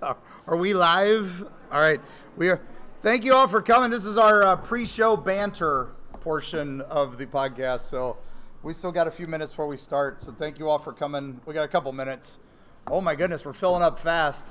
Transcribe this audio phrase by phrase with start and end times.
[0.46, 1.44] Are we live?
[1.70, 2.00] All right.
[2.36, 2.60] We are.
[3.02, 3.90] Thank you all for coming.
[3.90, 5.90] This is our uh, pre-show banter
[6.20, 7.80] portion of the podcast.
[7.80, 8.16] So
[8.62, 10.22] we still got a few minutes before we start.
[10.22, 11.40] So thank you all for coming.
[11.46, 12.38] We got a couple minutes.
[12.86, 14.46] Oh my goodness, we're filling up fast.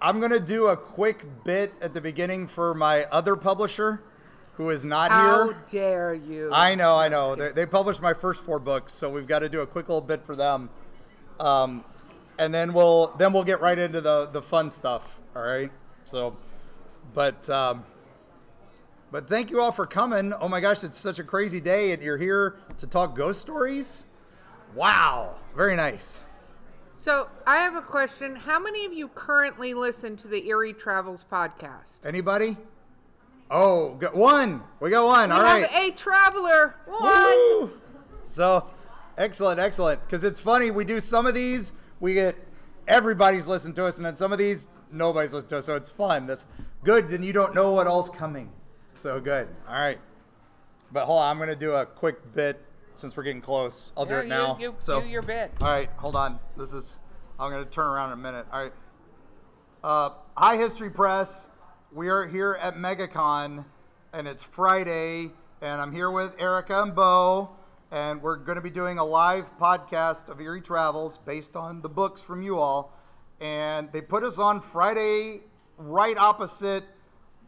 [0.00, 4.02] I'm gonna do a quick bit at the beginning for my other publisher,
[4.54, 5.52] who is not How here.
[5.52, 6.50] How dare you?
[6.52, 7.36] I know, I know.
[7.36, 10.00] They, they published my first four books, so we've got to do a quick little
[10.00, 10.70] bit for them,
[11.38, 11.84] um,
[12.38, 15.20] and then we'll then we'll get right into the the fun stuff.
[15.34, 15.70] All right.
[16.04, 16.36] So,
[17.14, 17.84] but um,
[19.10, 20.32] but thank you all for coming.
[20.40, 24.04] Oh my gosh, it's such a crazy day, and you're here to talk ghost stories.
[24.74, 26.20] Wow, very nice.
[26.96, 28.36] So I have a question.
[28.36, 32.06] How many of you currently listen to the Eerie Travels podcast?
[32.06, 32.56] Anybody?
[33.50, 34.62] Oh, got one.
[34.80, 35.28] We got one.
[35.28, 35.90] We all have right.
[35.90, 36.76] a traveler.
[36.86, 37.02] One.
[37.02, 37.70] Woo!
[38.24, 38.66] So,
[39.18, 40.00] excellent, excellent.
[40.02, 42.36] Because it's funny, we do some of these, we get
[42.86, 45.66] everybody's listening to us, and then some of these, nobody's listening to us.
[45.66, 46.26] So it's fun.
[46.26, 46.44] That's
[46.84, 47.08] good.
[47.08, 48.50] Then you don't know what all's coming.
[48.94, 49.48] So good.
[49.66, 49.98] All right.
[50.90, 52.60] But hold on, I'm going to do a quick bit
[52.96, 53.92] since we're getting close.
[53.96, 54.58] I'll do Yeah, it now.
[54.58, 55.50] You, you so, do your bit.
[55.60, 56.38] all right, hold on.
[56.58, 56.98] This is,
[57.40, 58.46] I'm going to turn around in a minute.
[58.52, 58.72] All right.
[59.82, 61.46] Uh, Hi History Press.
[61.92, 63.64] We are here at MegaCon,
[64.12, 65.30] and it's Friday,
[65.62, 67.50] and I'm here with Erika and Beau,
[67.92, 71.90] and we're going to be doing a live podcast of Eerie Travels based on the
[71.90, 72.98] books from you all.
[73.38, 75.42] And they put us on Friday,
[75.76, 76.84] right opposite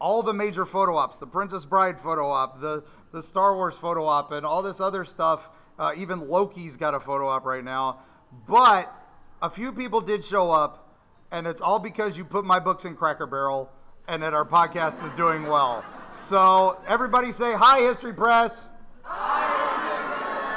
[0.01, 4.05] all the major photo ops, the Princess Bride photo op, the the Star Wars photo
[4.05, 5.49] op, and all this other stuff.
[5.79, 8.01] Uh, even Loki's got a photo op right now.
[8.47, 8.93] But
[9.41, 10.99] a few people did show up,
[11.31, 13.71] and it's all because you put my books in Cracker Barrel,
[14.07, 15.85] and that our podcast is doing well.
[16.15, 18.67] So everybody say hi, History Press.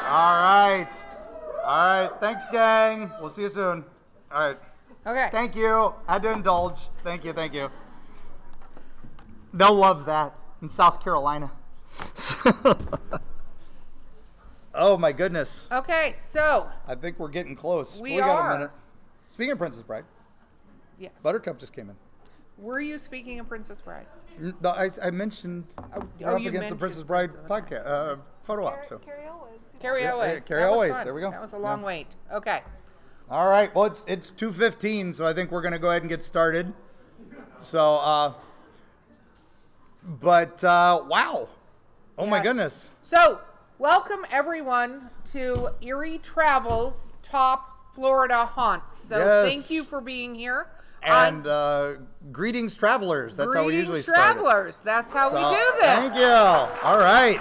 [0.08, 0.88] All right,
[1.66, 2.10] all right.
[2.22, 3.12] Thanks, gang.
[3.20, 3.84] We'll see you soon.
[4.32, 4.58] All right.
[5.06, 5.28] Okay.
[5.32, 5.94] Thank you.
[6.08, 6.88] Had to indulge.
[7.04, 7.34] Thank you.
[7.34, 7.70] Thank you.
[9.54, 11.52] They'll love that in South Carolina.
[14.74, 15.68] oh my goodness!
[15.72, 16.14] okay.
[16.18, 18.00] So I think we're getting close.
[18.00, 18.52] We got are.
[18.52, 18.72] a minute.
[19.30, 20.06] Speaking of Princess Bride,
[20.98, 21.12] yes.
[21.22, 21.96] Buttercup just came in.
[22.58, 24.08] Were you speaking of Princess Bride?
[24.40, 28.16] No, I, I mentioned Oh, we're oh, up you against the Princess Bride podcast uh,
[28.44, 28.86] photo op.
[28.86, 29.28] So, Carrie
[29.82, 30.34] Yeah, always.
[30.34, 31.00] yeah, Carrie That Always.
[31.04, 31.32] There we go.
[31.32, 31.86] That was a long Yeah.
[31.86, 32.08] wait.
[32.34, 32.62] Okay.
[33.30, 33.74] all right.
[33.76, 36.74] Well, it's it's two fifteen, so I think we're gonna go ahead and get started.
[37.60, 38.34] So, uh,
[40.04, 41.50] but uh, wow,
[42.18, 42.90] oh my goodness.
[43.04, 43.40] So,
[43.80, 48.96] welcome everyone to Eerie Travels Top Florida Haunts.
[48.98, 49.50] So, Yes.
[49.52, 50.68] thank you for being here.
[51.04, 51.94] And uh,
[52.32, 53.36] greetings, travelers.
[53.36, 54.18] That's how we Greetings, usually start.
[54.18, 54.22] it.
[54.42, 54.80] travelers.
[54.84, 55.86] That's how we do this.
[55.86, 56.26] Thank you.
[56.26, 57.40] All right.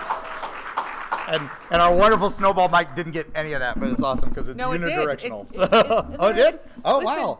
[1.28, 4.48] And and our wonderful snowball mic didn't get any of that, but it's awesome because
[4.48, 4.88] it's No, it did.
[4.90, 5.42] unidirectional.
[5.42, 5.70] It- so- it-
[6.20, 6.60] oh, it did?
[6.84, 7.38] Oh, Listen, wow.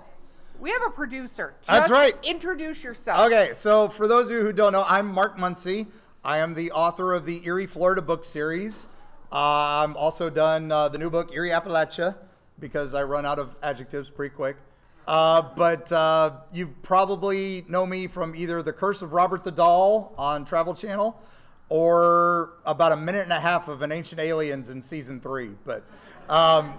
[0.58, 1.54] We have a producer.
[1.66, 2.16] That's right.
[2.25, 3.26] Introduce yourself.
[3.26, 5.86] Okay, so for those of you who don't know, I'm Mark Muncy.
[6.25, 8.86] I am the author of the Eerie, Florida book series.
[9.30, 9.36] Uh,
[9.84, 12.16] I'm also done uh, the new book, Eerie Appalachia,
[12.58, 14.56] because I run out of adjectives pretty quick.
[15.06, 20.14] Uh, but uh, you probably know me from either The Curse of Robert the Doll
[20.16, 21.20] on Travel Channel
[21.69, 25.50] or about a minute and a half of An Ancient Aliens in season three.
[25.65, 25.84] But
[26.28, 26.75] um,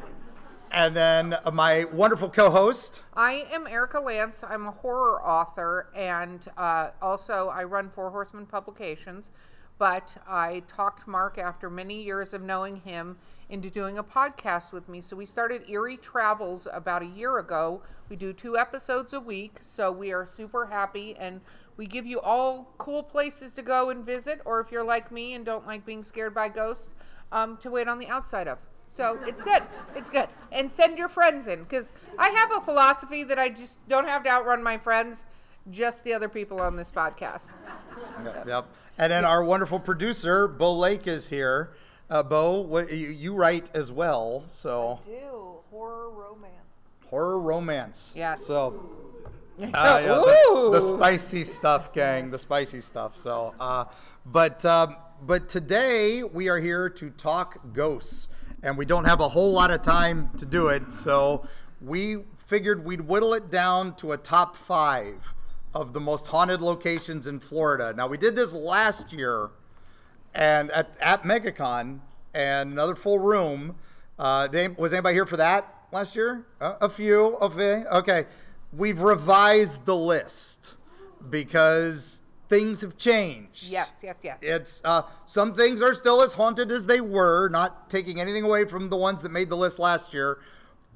[0.71, 3.01] and then my wonderful co-host.
[3.13, 4.43] I am Erika Lance.
[4.47, 9.31] I'm a horror author, and uh, also I run Four Horsemen Publications.
[9.77, 13.17] But I talked Mark after many years of knowing him
[13.49, 15.01] into doing a podcast with me.
[15.01, 17.81] So we started Eerie Travels about a year ago.
[18.09, 21.41] We do two episodes a week, so we are super happy, and
[21.75, 24.41] we give you all cool places to go and visit.
[24.45, 26.93] Or if you're like me and don't like being scared by ghosts,
[27.31, 28.57] um, to wait on the outside of.
[28.91, 29.61] So it's good.
[29.95, 30.27] It's good.
[30.51, 34.23] And send your friends in because I have a philosophy that I just don't have
[34.23, 35.23] to outrun my friends,
[35.71, 37.51] just the other people on this podcast.
[38.23, 38.67] Yep, Yep.
[38.97, 41.71] And then our wonderful producer, Beau Lake, is here.
[42.09, 46.53] Uh, Beau, what, you, you write as well, so do horror romance.
[47.09, 48.13] horror romance.
[48.15, 48.45] Yes.
[48.45, 48.89] So,
[49.61, 53.17] uh, yeah, the, the spicy stuff, gang, the spicy stuff.
[53.17, 53.85] So, uh,
[54.25, 58.29] but um, but today we are here to talk ghosts,
[58.63, 60.91] and we don't have a whole lot of time to do it.
[60.93, 61.45] So
[61.81, 65.33] we figured we'd whittle it down to a top five
[65.73, 67.93] of the most haunted locations in Florida.
[67.95, 69.49] Now we did this last year
[70.33, 71.99] and at, at MegaCon
[72.33, 73.75] and another full room.
[74.19, 74.47] Uh,
[74.77, 76.45] was anybody here for that last year?
[76.61, 77.37] Uh, a few.
[77.37, 77.83] Okay.
[77.91, 78.25] Okay.
[78.73, 80.75] We've revised the list
[81.29, 83.69] because things have changed.
[83.69, 84.39] Yes, yes, yes.
[84.41, 88.65] It's uh, some things are still as haunted as they were, not taking anything away
[88.65, 90.39] from the ones that made the list last year,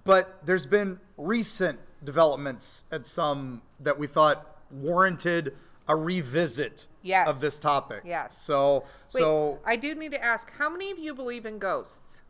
[0.03, 5.56] but there's been recent developments at some that we thought warranted
[5.88, 7.27] a revisit Yes.
[7.27, 8.03] of this topic.
[8.06, 8.38] Yes.
[8.38, 8.83] So
[9.13, 12.21] Wait, so I do need to ask, how many of you believe in ghosts?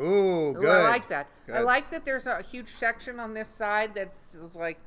[0.00, 0.68] ooh, Ooh, good.
[0.68, 1.28] I like that.
[1.52, 4.78] I like that there's a huge section on this side that's like.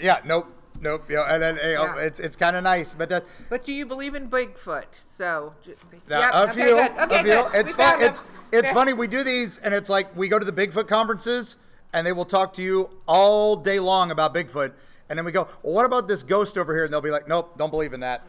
[0.00, 0.46] Yeah, nope,
[0.80, 1.04] nope.
[1.08, 2.02] Yeah, and then you oh, know, Yeah.
[2.02, 4.86] it's it's kind of nice, but that But do you believe in Bigfoot?
[5.06, 5.54] So.
[5.66, 5.74] Yeah,
[6.20, 6.90] yep, a okay, few, good.
[6.90, 7.32] a Okay, few.
[7.32, 7.50] good.
[7.54, 8.02] It's fun.
[8.02, 8.22] It's
[8.52, 8.74] it's Yeah.
[8.74, 8.92] funny.
[8.92, 11.56] We do these, and it's like we go to the Bigfoot conferences,
[11.92, 14.72] and they will talk to you all day long about Bigfoot,
[15.10, 16.84] and then we go, well, what about this ghost over here?
[16.84, 18.24] And they'll be like, nope, don't believe in that.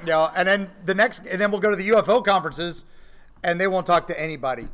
[0.00, 2.84] You know, and then the next, and then we'll go to the UFO conferences,
[3.42, 4.68] and they won't talk to anybody.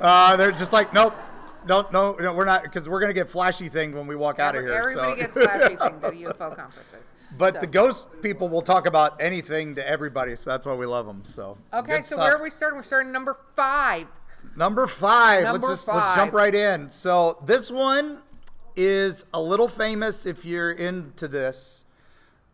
[0.00, 1.14] Uh, they're just like, nope.
[1.66, 4.56] Don't no, no, we're not because we're gonna get flashy thing when we walk out
[4.56, 4.72] of here.
[4.72, 5.26] Everybody so.
[5.26, 7.12] gets flashy thing to UFO conferences.
[7.36, 10.86] But So- the ghost people will talk about anything to everybody, so that's why we
[10.86, 11.22] love them.
[11.22, 12.20] So Okay, good so stuff.
[12.20, 12.78] where are we starting?
[12.78, 14.06] We're starting number five.
[14.56, 15.44] Number five.
[15.44, 16.88] Number let's just let's jump right in.
[16.88, 18.22] So this one
[18.76, 21.84] is a little famous if you're into this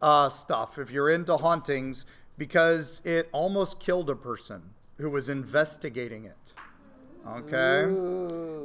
[0.03, 2.05] uh, stuff, if you're into hauntings,
[2.39, 4.63] because it almost killed a person
[4.99, 6.55] who was investigating it.
[7.27, 7.85] Okay.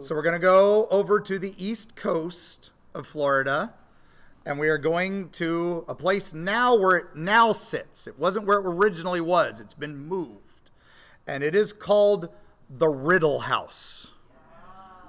[0.01, 3.73] So we're gonna go over to the east coast of Florida.
[4.43, 8.07] And we are going to a place now where it now sits.
[8.07, 9.59] It wasn't where it originally was.
[9.59, 10.71] It's been moved.
[11.27, 12.29] And it is called
[12.67, 14.13] the Riddle House.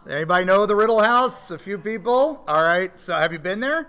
[0.08, 1.52] Anybody know the Riddle House?
[1.52, 2.42] A few people?
[2.48, 2.98] All right.
[2.98, 3.88] So have you been there?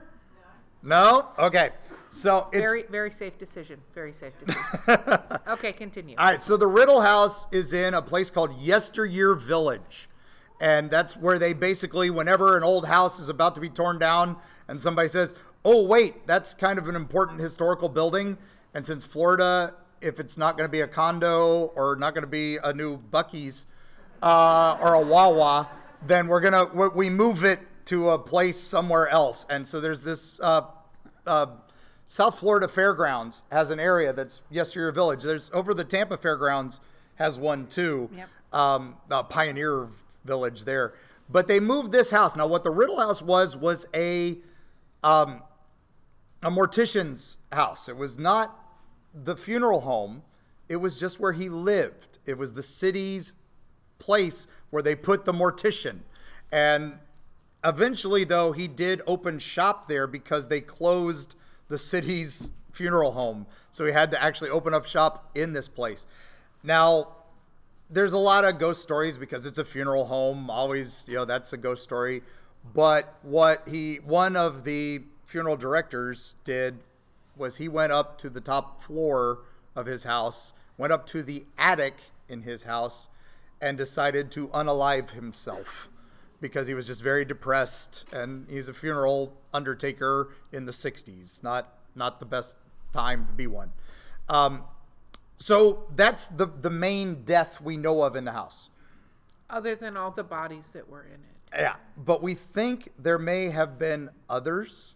[0.83, 1.29] No?
[1.39, 1.45] no?
[1.47, 1.71] Okay.
[2.11, 3.79] So it's Very, very safe decision.
[3.95, 5.19] Very safe decision.
[5.47, 6.15] okay, continue.
[6.15, 10.07] All right, so the Riddle House is in a place called Yesteryear Village.
[10.61, 14.37] And that's where they basically, whenever an old house is about to be torn down
[14.67, 15.33] and somebody says,
[15.65, 18.37] oh, wait, that's kind of an important historical building.
[18.75, 22.27] And since Florida, if it's not going to be a condo or not going to
[22.27, 23.65] be a new Buc-ee's
[24.21, 25.67] uh, or a Wawa,
[26.07, 29.45] then we're going to, we move it to a place somewhere else.
[29.49, 30.61] And so there's this uh,
[31.25, 31.47] uh,
[32.05, 35.23] South Florida Fairgrounds has an area that's Yesteryear Village.
[35.23, 36.79] There's over the Tampa Fairgrounds
[37.15, 38.09] has one too.
[38.15, 38.29] Yep.
[38.51, 39.87] Um, uh, Pioneer
[40.25, 40.93] Village there.
[41.29, 42.35] But they moved this house.
[42.35, 44.37] Now, what the Riddle House was was a
[45.03, 45.41] um,
[46.41, 47.87] a mortician's house.
[47.87, 48.59] It was not
[49.13, 50.23] the funeral home.
[50.69, 52.19] It was just where he lived.
[52.25, 53.33] It was the city's
[53.99, 55.99] place where they put the mortician.
[56.51, 56.93] And
[57.63, 61.35] eventually, though, he did open shop there because they closed
[61.67, 63.45] the city's funeral home.
[63.69, 66.07] So he had to actually open up shop in this place.
[66.63, 67.09] Now,
[67.91, 70.49] there's a lot of ghost stories because it's a funeral home.
[70.49, 72.23] Always, you know, that's a ghost story.
[72.73, 76.79] But what he, one of the funeral directors did
[77.37, 79.41] was he went up to the top floor
[79.75, 81.97] of his house, went up to the attic
[82.27, 83.07] in his house,
[83.63, 85.87] and decided to unalive himself
[86.41, 88.03] because he was just very depressed.
[88.11, 92.57] And he's a funeral undertaker in the 60s, not not the best
[92.91, 93.71] time to be one.
[94.27, 94.65] Um,
[95.37, 98.69] so that's the the main death we know of in the house.
[99.49, 101.61] Other than all the bodies that were in it.
[101.61, 104.95] Yeah, but we think there may have been others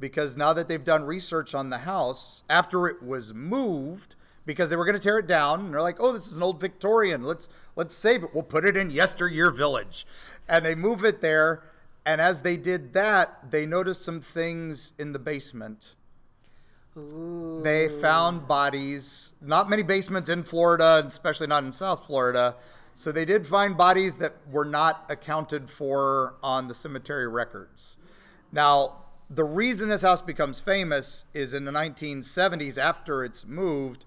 [0.00, 4.16] because now that they've done research on the house after it was moved
[4.46, 6.42] because they were going to tear it down and they're like, "Oh, this is an
[6.42, 7.24] old Victorian.
[7.24, 8.34] Let's let's save it.
[8.34, 10.06] We'll put it in Yesteryear Village."
[10.48, 11.62] And they move it there,
[12.04, 15.94] and as they did that, they noticed some things in the basement.
[16.96, 17.60] Ooh.
[17.62, 22.56] They found bodies, not many basements in Florida, especially not in South Florida.
[22.94, 27.96] So they did find bodies that were not accounted for on the cemetery records.
[28.52, 34.04] Now, the reason this house becomes famous is in the 1970s, after it's moved,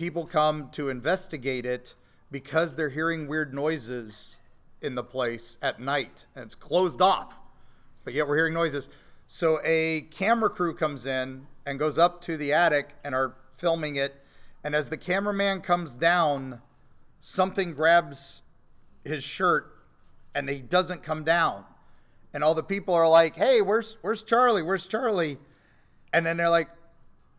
[0.00, 1.94] people come to investigate it
[2.30, 4.36] because they're hearing weird noises
[4.80, 7.40] in the place at night and it's closed off
[8.04, 8.88] but yet we're hearing noises.
[9.26, 13.96] So a camera crew comes in and goes up to the attic and are filming
[13.96, 14.24] it.
[14.64, 16.60] And as the cameraman comes down,
[17.20, 18.42] something grabs
[19.04, 19.72] his shirt
[20.34, 21.64] and he doesn't come down.
[22.32, 24.62] And all the people are like, "Hey, where's where's Charlie?
[24.62, 25.38] Where's Charlie?"
[26.12, 26.68] And then they're like,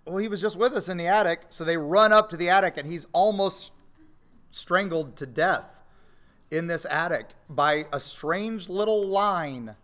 [0.06, 2.50] "Well, he was just with us in the attic." So they run up to the
[2.50, 3.72] attic and he's almost
[4.50, 5.68] strangled to death
[6.50, 9.76] in this attic by a strange little line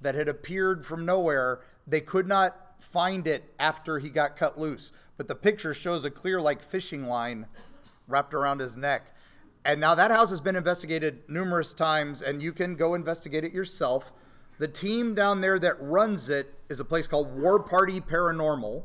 [0.00, 1.60] that had appeared from nowhere.
[1.86, 6.10] They could not find it after he got cut loose, but the picture shows a
[6.10, 7.46] clear, like fishing line
[8.08, 9.14] wrapped around his neck.
[9.64, 13.52] And now that house has been investigated numerous times, and you can go investigate it
[13.52, 14.12] yourself.
[14.58, 18.82] The team down there that runs it is a place called War Party Paranormal.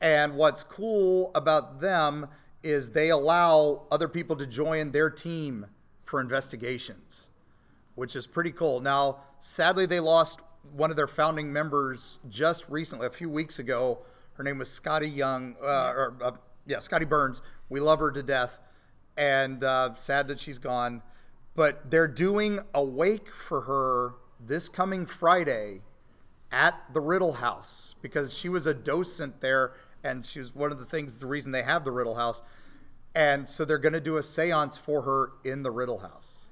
[0.00, 2.28] And what's cool about them
[2.62, 5.66] is they allow other people to join their team
[6.04, 7.30] for investigations
[7.94, 8.80] which is pretty cool.
[8.80, 10.40] Now, sadly, they lost
[10.72, 14.00] one of their founding members just recently, a few weeks ago.
[14.34, 16.30] Her name was Scotty Young, uh, or uh,
[16.66, 17.42] yeah, Scotty Burns.
[17.68, 18.60] We love her to death,
[19.16, 21.02] and uh, sad that she's gone.
[21.54, 25.82] But they're doing a wake for her this coming Friday
[26.54, 29.72] at the Riddle House because she was a docent there,
[30.04, 32.42] and she was one of the things, the reason they have the Riddle House.
[33.16, 36.46] And so they're going to do a seance for her in the Riddle House.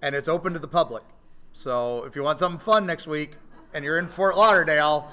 [0.00, 1.02] And it's open to the public.
[1.52, 3.32] So if you want something fun next week
[3.74, 5.10] and you're in Fort Lauderdale,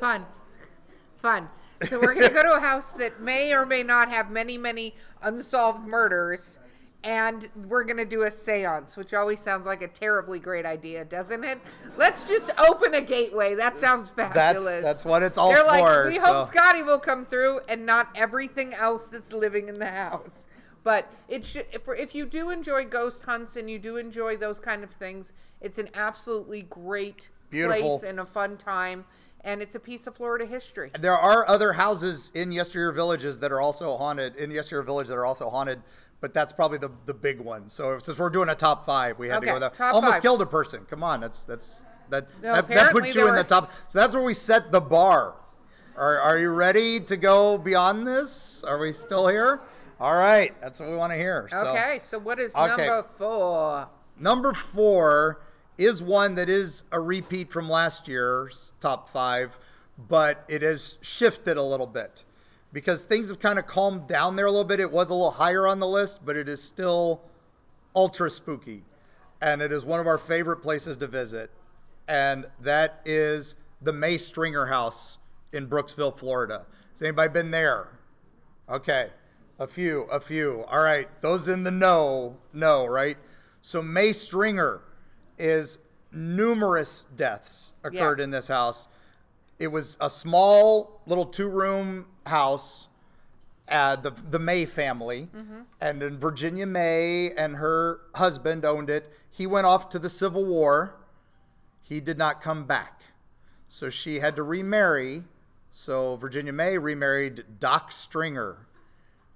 [0.00, 0.26] Fun.
[1.20, 1.48] Fun.
[1.88, 4.58] So we're going to go to a house that may or may not have many,
[4.58, 6.58] many unsolved murders.
[7.04, 11.04] And we're going to do a seance, which always sounds like a terribly great idea,
[11.04, 11.60] doesn't it?
[11.96, 13.56] Let's just open a gateway.
[13.56, 14.82] That sounds that's fabulous.
[14.82, 16.04] that's what it's all They're for.
[16.04, 19.78] like, we so- hope Scotty will come through and not everything else that's living in
[19.80, 20.46] the house.
[20.84, 24.58] But it should, if, if you do enjoy ghost hunts and you do enjoy those
[24.60, 27.98] kind of things, it's an absolutely great Beautiful.
[27.98, 29.04] place and a fun time.
[29.44, 30.92] And it's a piece of Florida history.
[31.00, 35.16] There are other houses in Yesteryear Villages that are also haunted, in Yesteryear Village that
[35.16, 35.82] are also haunted,
[36.22, 37.68] but that's probably the, the big one.
[37.68, 39.74] So since we're doing a top five, we had to go with that.
[39.74, 40.22] top Almost five.
[40.22, 40.86] killed a person.
[40.88, 43.72] Come on, that's that's that No, that, that puts you in the top.
[43.88, 45.34] So that's where we set the bar.
[45.96, 48.62] Are, are you ready to go beyond this?
[48.64, 49.60] Are we still here?
[50.00, 51.48] All right, that's what we want to hear.
[51.50, 51.66] So.
[51.66, 52.86] Okay, so what is Okay.
[52.86, 53.88] number four?
[54.16, 55.40] Number four
[55.76, 59.58] is one that is a repeat from last year's top five,
[59.98, 62.22] but it has shifted a little bit
[62.72, 64.80] because things have kind of calmed down there a little bit.
[64.80, 67.22] It was a little higher on the list, but it is still
[67.94, 68.84] ultra spooky.
[69.40, 71.50] And it is one of our favorite places to visit.
[72.08, 75.18] And that is the May Stringer House
[75.52, 76.64] in Brooksville, Florida.
[76.92, 77.88] Has anybody been there?
[78.68, 79.10] Okay,
[79.58, 80.64] a few, a few.
[80.68, 83.18] All right, those in the know, know, right?
[83.60, 84.80] So May Stringer
[85.38, 85.78] is
[86.12, 88.24] numerous deaths occurred Yes.
[88.24, 88.86] in this house.
[89.58, 92.88] It was a small little two-room house.
[93.68, 95.28] Uh, the the May family,
[95.80, 99.10] and then Virginia May and her husband owned it.
[99.30, 100.96] He went off to the Civil War.
[101.80, 103.00] He did not come back,
[103.68, 105.22] so she had to remarry.
[105.70, 108.66] So Virginia May remarried Doc Stringer,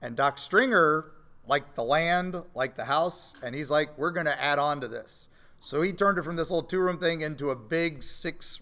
[0.02, 1.12] and Doc Stringer
[1.46, 4.88] liked the land, liked the house, and he's like, "We're going to add on to
[4.88, 5.28] this."
[5.60, 8.60] So he turned it from this little two-room thing into a big six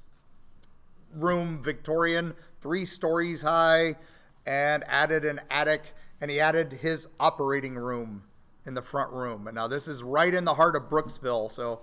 [1.15, 3.97] room Victorian, three stories high,
[4.47, 8.23] and added an attic, and he added his operating room
[8.67, 9.47] in the front room.
[9.47, 11.83] And now this is right in the heart of Brooksville, so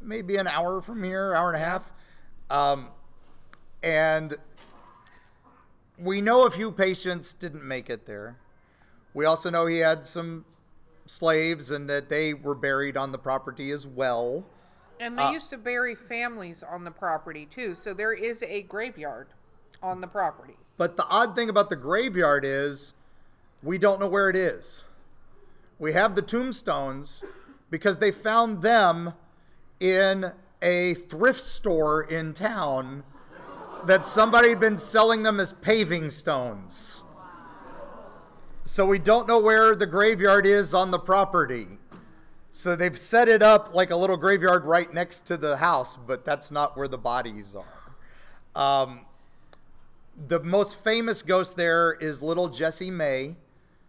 [0.00, 1.92] maybe an hour from here, hour and a half.
[2.50, 2.88] Um,
[3.82, 4.36] and
[5.98, 8.38] we know a few patients didn't make it there.
[9.14, 10.44] We also know he had some
[11.06, 14.44] slaves and that they were buried on the property as well.
[15.00, 19.28] And they used to bury families on the property too, so there is a graveyard
[19.80, 20.56] on the property.
[20.78, 22.94] But the odd thing about the graveyard is
[23.62, 24.82] we don't know where it is.
[25.78, 27.22] We have the tombstones
[27.68, 29.12] because they found them
[29.80, 30.32] in
[30.62, 33.02] a thrift store in town
[33.86, 37.02] that somebody had been selling them as paving stones.
[38.64, 41.66] So we don't know where the graveyard is on the property.
[42.50, 46.24] So they've set it up like a little graveyard right next to the house, but
[46.24, 48.82] that's not where the bodies are.
[48.82, 49.00] Um,
[50.26, 53.36] the most famous ghost there is little Jessie May.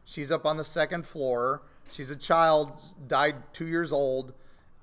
[0.06, 1.64] She's up on the second floor.
[1.92, 4.34] She's a child, died two years old,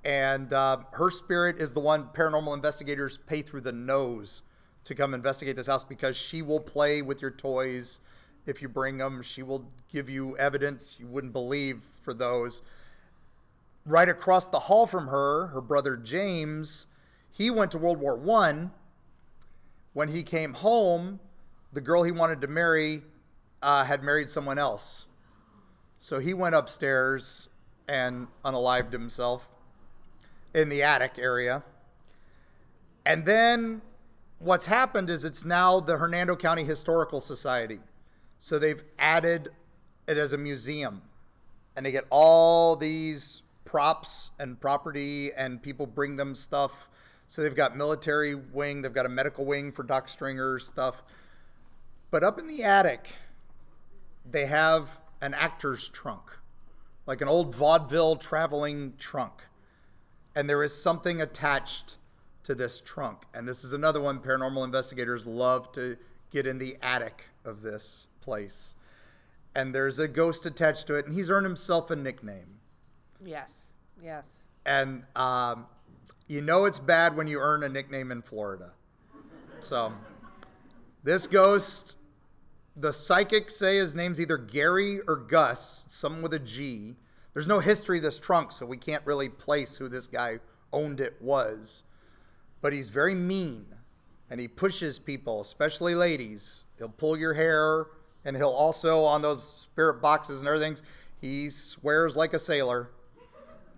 [0.05, 4.43] and uh, her spirit is the one paranormal investigators pay through the nose
[4.85, 8.01] to come investigate this house because she will play with your toys
[8.45, 9.23] if you bring them.
[9.23, 12.63] She will give you evidence you wouldn't believe for those.
[13.85, 16.87] Right across the hall from her, her brother James,
[17.31, 18.73] he went to World War One
[19.93, 21.21] when he came home,
[21.77, 23.03] the girl he wanted to marry
[23.61, 25.05] uh, had married someone else.
[25.99, 27.49] So he went upstairs
[27.87, 29.47] and unalived himself
[30.55, 31.63] in the attic area.
[33.05, 33.83] And then
[34.39, 37.81] what's happened is it's now the Hernando County Historical Society.
[38.39, 39.51] So they've added
[40.09, 41.03] it as a museum.
[41.77, 46.89] And they get all these props and property, and people bring them stuff.
[47.29, 51.03] So they've got military wing, they've got a medical wing for Doc Stringer stuff.
[52.17, 53.11] But up in the attic,
[54.25, 56.23] they have an actor's trunk,
[57.05, 59.43] like an old vaudeville traveling trunk.
[60.35, 61.97] And there is something attached
[62.45, 63.25] to this trunk.
[63.35, 65.99] And this is another one paranormal investigators love to
[66.31, 68.75] get in the attic of this place.
[69.55, 72.61] And there's a ghost attached to it, and he's earned himself a nickname.
[73.23, 74.43] Yes, yes.
[74.65, 75.67] and um,
[76.29, 78.73] you know it's bad when you earn a nickname in Florida.
[79.61, 79.93] So
[81.07, 81.95] this ghost,
[82.77, 86.97] the psychics say his name's either Gary or Gus, something with a G.
[87.33, 90.39] There's no history of this trunk, so we can't really place who this guy
[90.73, 91.83] owned it was.
[92.61, 93.67] But he's very mean
[94.31, 96.65] and he pushes people, especially ladies.
[96.79, 97.87] He'll pull your hair
[98.25, 100.77] and he'll also, on those spirit boxes and everything,
[101.21, 102.91] he swears like a sailor.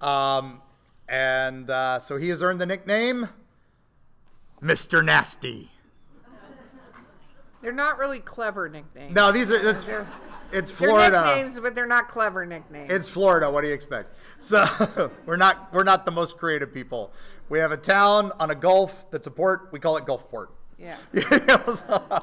[0.01, 0.63] Um,
[1.09, 3.29] and uh, so he has earned the nickname
[4.63, 5.05] Mr.
[5.05, 5.71] Nasty.
[7.69, 9.15] They're not really clever nicknames.
[9.15, 10.07] No, these are it's They're-
[10.51, 11.23] it's They're Florida.
[11.23, 12.91] nicknames, but they're not clever nicknames.
[12.91, 13.51] It's Florida.
[13.51, 14.15] What do you expect?
[14.39, 14.65] So
[15.27, 17.13] we're not we're not the most creative people.
[17.51, 19.69] We have a town on a gulf that's a port.
[19.71, 20.47] We call it Gulfport.
[20.79, 20.97] yeah.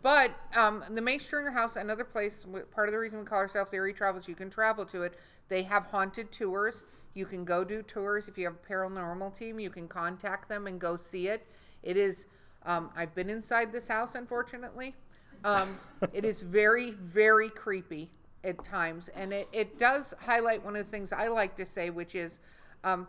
[0.00, 3.72] But um, the May Stringer House, another place, part of the reason we call ourselves
[3.72, 5.14] Eerie Travels, you can travel to it.
[5.48, 6.84] They have haunted tours.
[7.14, 8.28] You can go do tours.
[8.28, 11.44] If you have a paranormal team, you can contact them and go see it.
[11.82, 12.26] It is,
[12.68, 14.94] um, I've been inside this house, unfortunately.
[15.42, 15.74] Um,
[16.12, 18.10] it is very, very creepy
[18.44, 19.08] at times.
[19.16, 22.40] And it, it does highlight one of the things I like to say, which is,
[22.84, 23.08] um,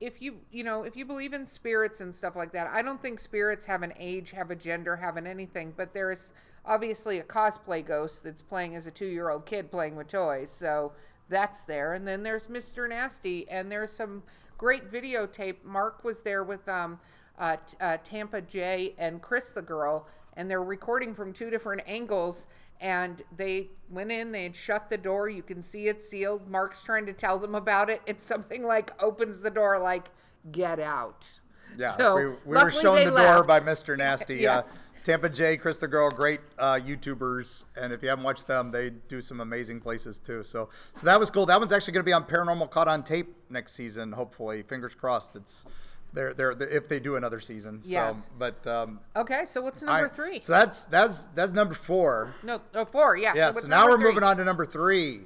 [0.00, 3.00] if you you know if you believe in spirits and stuff like that i don't
[3.00, 6.32] think spirits have an age have a gender have an anything but there's
[6.66, 10.92] obviously a cosplay ghost that's playing as a two-year-old kid playing with toys so
[11.28, 14.22] that's there and then there's mr nasty and there's some
[14.58, 16.98] great videotape mark was there with um
[17.40, 20.06] uh, uh, tampa Jay and chris the girl
[20.36, 22.46] and they're recording from two different angles
[22.80, 26.82] and they went in they had shut the door you can see it sealed mark's
[26.82, 30.10] trying to tell them about it it's something like opens the door like
[30.52, 31.28] get out
[31.76, 33.48] Yeah, so we, we were shown the door left.
[33.48, 33.96] by Mr.
[34.04, 34.36] Nasty.
[34.36, 34.66] Yes.
[34.66, 38.70] Uh, Tampa J, Chris the Girl, great uh, YouTubers, and if you haven't watched them,
[38.70, 40.42] they do some amazing places too.
[40.44, 41.46] So, so that was cool.
[41.46, 44.12] That one's actually going to be on Paranormal Caught on Tape next season.
[44.12, 45.36] Hopefully, fingers crossed.
[45.36, 45.64] It's
[46.12, 47.82] they're, they're, if they do another season.
[47.82, 48.28] So, Yes.
[48.38, 50.12] but um, okay so what's number right.
[50.12, 52.34] three So that's that's that's number four.
[52.42, 54.04] no oh, four yeah Yeah, so, so now we're three?
[54.04, 55.20] moving on to number three.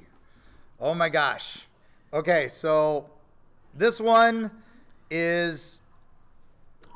[0.79, 1.65] Oh my gosh.
[2.13, 3.09] Okay, so
[3.73, 4.51] this one
[5.09, 5.79] is,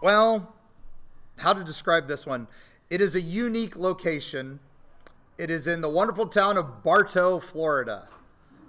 [0.02, 0.54] well,
[1.38, 2.47] how to describe this one?
[2.89, 4.60] It is a unique location.
[5.38, 8.08] It is in the wonderful town of Bartow, Florida.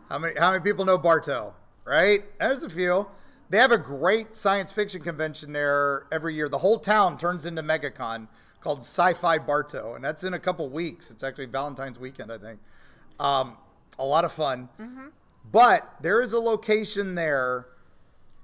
[0.09, 1.55] How many, how many people know Bartow?
[1.85, 2.25] Right?
[2.39, 3.07] There's a few.
[3.51, 6.49] They have a great science fiction convention there every year.
[6.49, 8.29] The whole town turns into MegaCon
[8.61, 11.11] called Sci-Fi Bartow, and that's in a couple weeks.
[11.11, 12.61] It's actually Valentine's weekend, I think.
[13.19, 13.57] Um,
[13.99, 14.69] a lot of fun.
[15.51, 17.67] But there is a location there.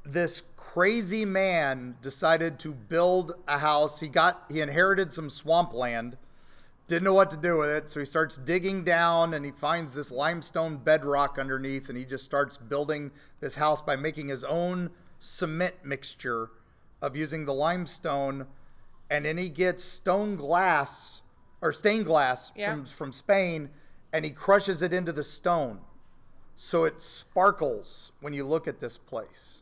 [0.05, 4.01] This crazy man decided to build a house.
[4.01, 6.17] He got he inherited some swampland
[6.89, 7.91] didn't know what to do with it.
[7.91, 12.25] So he starts digging down and he finds this limestone bedrock underneath and he just
[12.25, 16.51] starts building this house by making his own cement mixture
[17.03, 18.47] of using the limestone.
[19.11, 21.23] And then he gets stone glass
[21.61, 22.71] or stained glass Yeah.
[22.73, 23.71] from, from Spain
[24.13, 25.81] and he crushes it into the stone.
[26.55, 29.61] So it sparkles when you look at this place.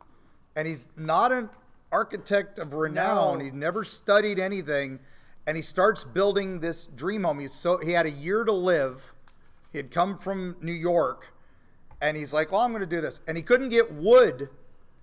[0.54, 1.50] And he's not an
[1.90, 3.38] architect of renown.
[3.38, 3.44] No.
[3.44, 5.00] He's never studied anything.
[5.46, 7.40] And he starts building this dream home.
[7.40, 9.12] He's so he had a year to live.
[9.72, 11.32] He had come from New York.
[12.00, 13.20] And he's like, Well, I'm gonna do this.
[13.26, 14.48] And he couldn't get wood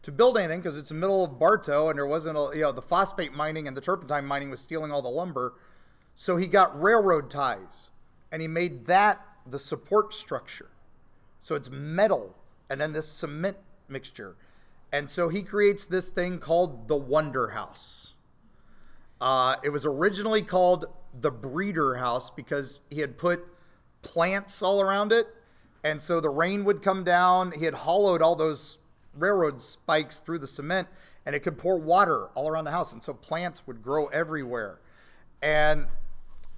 [0.01, 2.71] to build anything because it's the middle of Bartow and there wasn't a you know,
[2.71, 5.53] the phosphate mining and the turpentine mining was stealing all the lumber.
[6.15, 7.89] So he got railroad ties
[8.31, 10.69] and he made that the support structure.
[11.39, 12.35] So it's metal
[12.69, 14.35] and then this cement mixture.
[14.91, 18.10] And so he creates this thing called the Wonder House.
[19.21, 20.85] Uh, it was originally called
[21.19, 23.45] the Breeder House because he had put
[24.01, 25.27] plants all around it.
[25.83, 27.51] And so the rain would come down.
[27.51, 28.79] He had hollowed all those
[29.13, 30.87] railroad spikes through the cement
[31.25, 32.93] and it could pour water all around the house.
[32.93, 34.79] And so plants would grow everywhere.
[35.43, 35.85] And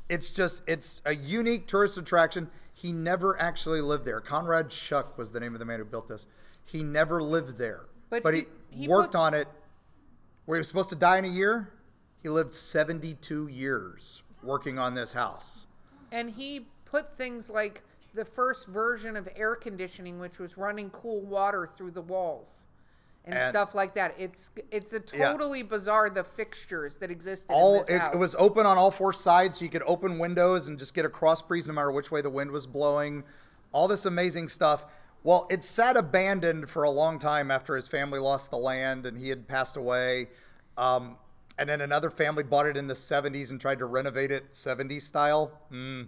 [0.10, 2.50] it's just, it's a unique tourist attraction.
[2.74, 4.22] He never actually lived there.
[4.22, 6.28] Conrad Schuck was the name of the man who built this.
[6.66, 7.82] He never lived there.
[8.10, 9.48] But But, he- he, worked put- on it
[10.46, 11.70] where he was supposed to die in a year.
[12.24, 15.68] He lived 72 years working on this house.
[16.12, 17.82] and he put things like
[18.14, 22.68] the first version of air conditioning which was running cool water through the walls
[23.26, 24.14] and, And- stuff like that.
[24.20, 25.32] It's it's a Yeah.
[25.32, 28.92] totally bizarre the fixtures that existed all in this it, it was open on all
[28.92, 31.92] four sides so you could open windows and just get a cross breeze no matter
[31.92, 33.24] which way the wind was blowing.
[33.72, 34.86] All this amazing stuff.
[35.24, 39.18] Well it sat abandoned for a long time after his family lost the land and
[39.18, 40.30] he had passed away.
[40.78, 41.18] Um,
[41.58, 45.02] and then another family bought it in the 70s and tried to renovate it 70s
[45.04, 46.08] style mm,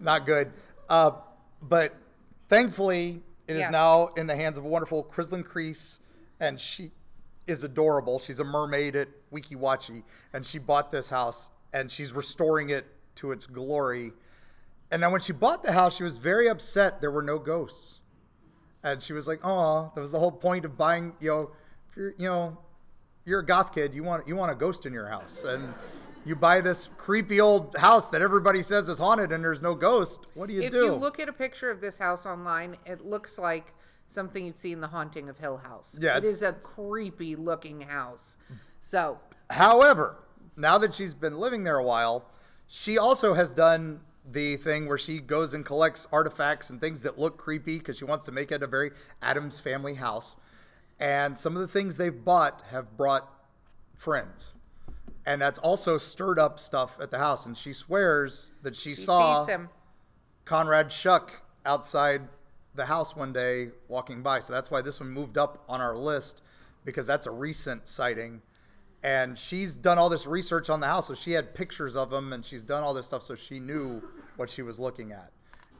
[0.00, 0.52] not good
[0.88, 1.10] uh,
[1.62, 1.94] but
[2.48, 3.70] thankfully it is Yeah.
[3.70, 5.98] now in the hands of a wonderful Crislin Crease
[6.40, 6.90] and she
[7.46, 8.18] is adorable.
[8.18, 12.84] She's a mermaid at Weeki Wachee, and she bought this house, and she's restoring it
[13.14, 14.12] to its glory.
[14.90, 18.00] And then when she bought the house, she was very upset there were no ghosts,
[18.82, 21.12] and she was like, "Oh, that was the whole point of buying.
[21.20, 21.50] You know,
[21.88, 22.58] if you're, you know,
[23.26, 25.74] you're a goth kid, you want you want a ghost in your house, and."
[26.24, 30.26] You buy this creepy old house that everybody says is haunted and there's no ghost.
[30.34, 30.78] What do you if do?
[30.78, 33.72] If you look at a picture of this house online, it looks like
[34.08, 35.96] something you'd see in The Haunting of Hill House.
[36.00, 38.36] Yeah, it's- a creepy looking house.
[38.80, 40.16] So However,
[40.56, 42.24] now that she's been living there a while,
[42.66, 47.20] she also has done the thing where she goes and collects artifacts and things that
[47.20, 48.90] look creepy because she wants to make it a very
[49.22, 50.36] Addams family house.
[50.98, 53.30] And some of the things they've bought have brought
[53.94, 54.54] friends.
[55.26, 57.46] And that's also stirred up stuff at the house.
[57.46, 59.68] And she swears that she, she saw him.
[60.44, 61.30] Conrad Schuck
[61.64, 62.22] outside
[62.74, 64.40] the house one day walking by.
[64.40, 66.42] So that's why this one moved up on our list
[66.84, 68.42] because that's a recent sighting.
[69.02, 71.08] And she's done all this research on the house.
[71.08, 73.22] So she had pictures of him and she's done all this stuff.
[73.22, 74.02] So she knew
[74.36, 75.32] what she was looking at.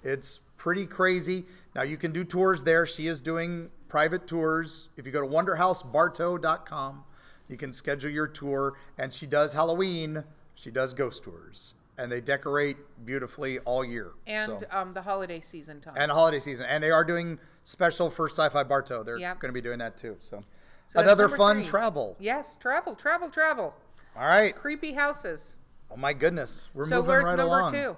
[0.03, 1.47] It's pretty crazy.
[1.75, 2.87] Now you can do tours there.
[2.87, 4.89] She is doing private tours.
[4.97, 7.05] If you go to wonderhousebartow.com,
[7.49, 8.75] you can schedule your tour.
[8.99, 11.75] And she does Halloween, she does ghost tours.
[11.99, 14.13] And they decorate beautifully all year.
[14.27, 15.95] And So- um, the holiday season time.
[15.97, 16.67] and holiday season.
[16.67, 19.03] And they are doing special for Sci-Fi Bartow.
[19.03, 19.41] They're Yep.
[19.41, 20.17] going to be doing that too.
[20.21, 20.45] So,
[20.93, 21.65] So another fun three.
[21.65, 22.17] travel.
[22.19, 23.75] Yes, travel, travel, travel.
[24.15, 24.55] All right.
[24.55, 25.57] Creepy houses.
[25.91, 26.91] Oh my goodness, we're moving.
[26.91, 27.73] so moving where's right number along.
[27.73, 27.97] two?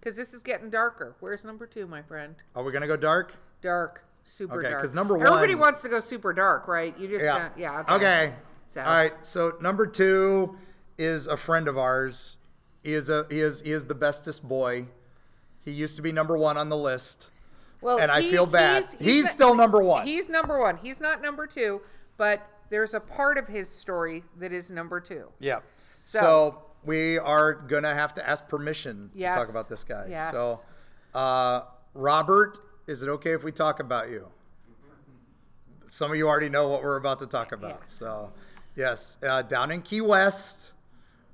[0.00, 1.14] Because this is getting darker.
[1.20, 2.34] Where's number two, my friend?
[2.54, 3.34] Are we going to go dark?
[3.62, 4.03] Dark,
[4.36, 4.82] super Okay, dark.
[4.82, 6.96] 'cause number one, Everybody wants to go super dark, right?
[6.98, 7.38] You just Yeah.
[7.38, 7.84] don't- yeah.
[7.88, 8.34] Okay.
[8.72, 9.12] So- All right.
[9.24, 10.56] So number two
[10.98, 12.36] is a friend of ours.
[12.82, 14.88] He is a he is he is the bestest boy.
[15.64, 17.30] He used to be number one on the list.
[17.80, 18.84] Well, and I feel bad.
[18.98, 20.06] He's, not- still number one.
[20.06, 20.76] He's number one.
[20.78, 21.82] He's not number two,
[22.16, 25.28] but there's a part of his story that is number two.
[25.38, 25.60] Yeah.
[25.98, 30.06] So, So- we are gonna have to ask permission to talk about this guy.
[30.10, 30.32] Yes.
[30.32, 30.60] So,
[31.14, 31.62] uh,
[31.94, 34.26] Robert, is it okay if we talk about you?
[35.86, 37.80] Some of you already know what we're about to talk about.
[37.82, 37.92] Yes.
[37.92, 38.32] So,
[38.76, 40.72] yes, uh, down in Key West,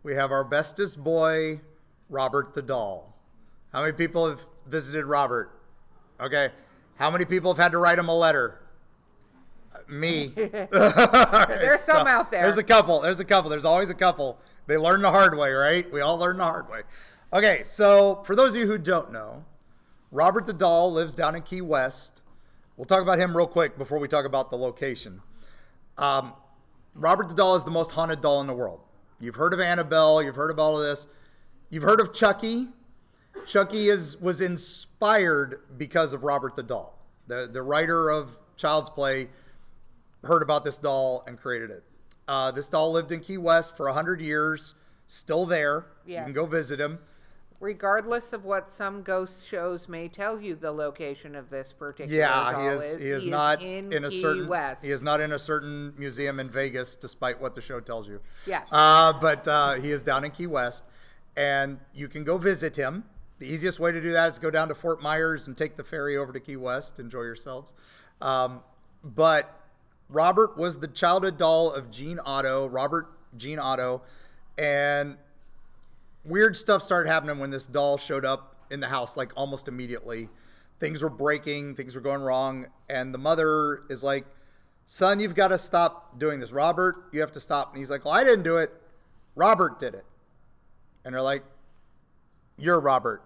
[0.03, 1.61] we have our bestest boy,
[2.09, 3.15] Robert the Doll.
[3.73, 5.51] How many people have visited Robert?
[6.21, 6.51] Okay.
[6.97, 8.61] How many people have had to write him a letter?
[9.89, 10.33] Me.
[10.37, 12.43] There's some out there.
[12.43, 13.01] There's a couple.
[13.01, 13.51] There's a couple.
[13.51, 14.39] There's always a couple.
[14.67, 15.91] They learn the hard way, right?
[15.91, 16.83] We all learn the hard way.
[17.33, 19.45] Okay, so for those of you who don't know,
[20.11, 22.23] Robert the Doll lives down in Key West.
[22.77, 25.21] We'll talk about him real quick before we talk about the location.
[25.99, 26.33] Um,
[26.95, 28.81] Robert the Doll is the most haunted doll in the world.
[29.21, 30.23] You've heard of Annabelle.
[30.23, 31.07] You've heard of all of this.
[31.69, 32.69] You've heard of Chucky.
[33.47, 36.99] Chucky is was inspired because of Robert the Doll.
[37.27, 39.29] The the writer of Child's Play
[40.25, 41.85] heard about this doll and created it.
[42.27, 44.75] Uh, this doll lived in Key West for hundred years,
[45.07, 45.87] still there.
[46.21, 46.99] You can go visit him.
[47.61, 52.53] Regardless of what some ghost shows may tell you, the location of this particular Yeah,
[52.53, 52.99] doll he is.
[52.99, 54.49] He is not in, in, a Key certain.
[54.49, 54.83] West.
[54.83, 58.19] He is not in a certain museum in Vegas, despite what the show tells you.
[58.47, 58.67] Yes.
[58.73, 60.85] Uh, but uh, he is down in Key West,
[61.37, 63.05] and you can go visit him.
[63.41, 65.85] The easiest way to do that is go down to Fort Myers and take the
[65.85, 66.99] ferry over to Key West.
[66.99, 67.75] Enjoy yourselves.
[68.23, 68.63] Um,
[69.05, 69.61] but
[70.09, 74.01] Robert was the childhood doll of Gene Otto, Robert Gene Otto,
[74.57, 75.19] and
[76.25, 80.29] weird stuff started happening when this doll showed up in the house, like almost immediately.
[80.79, 84.25] Things were breaking, things were going wrong, and the mother is like,
[84.87, 86.53] "Son, you've got to stop doing this.
[86.53, 88.73] Robert, you have to stop." And he's like, "Well, I didn't do it.
[89.35, 90.05] Robert did it."
[91.05, 91.45] And they're like,
[92.57, 93.23] "You're Robert."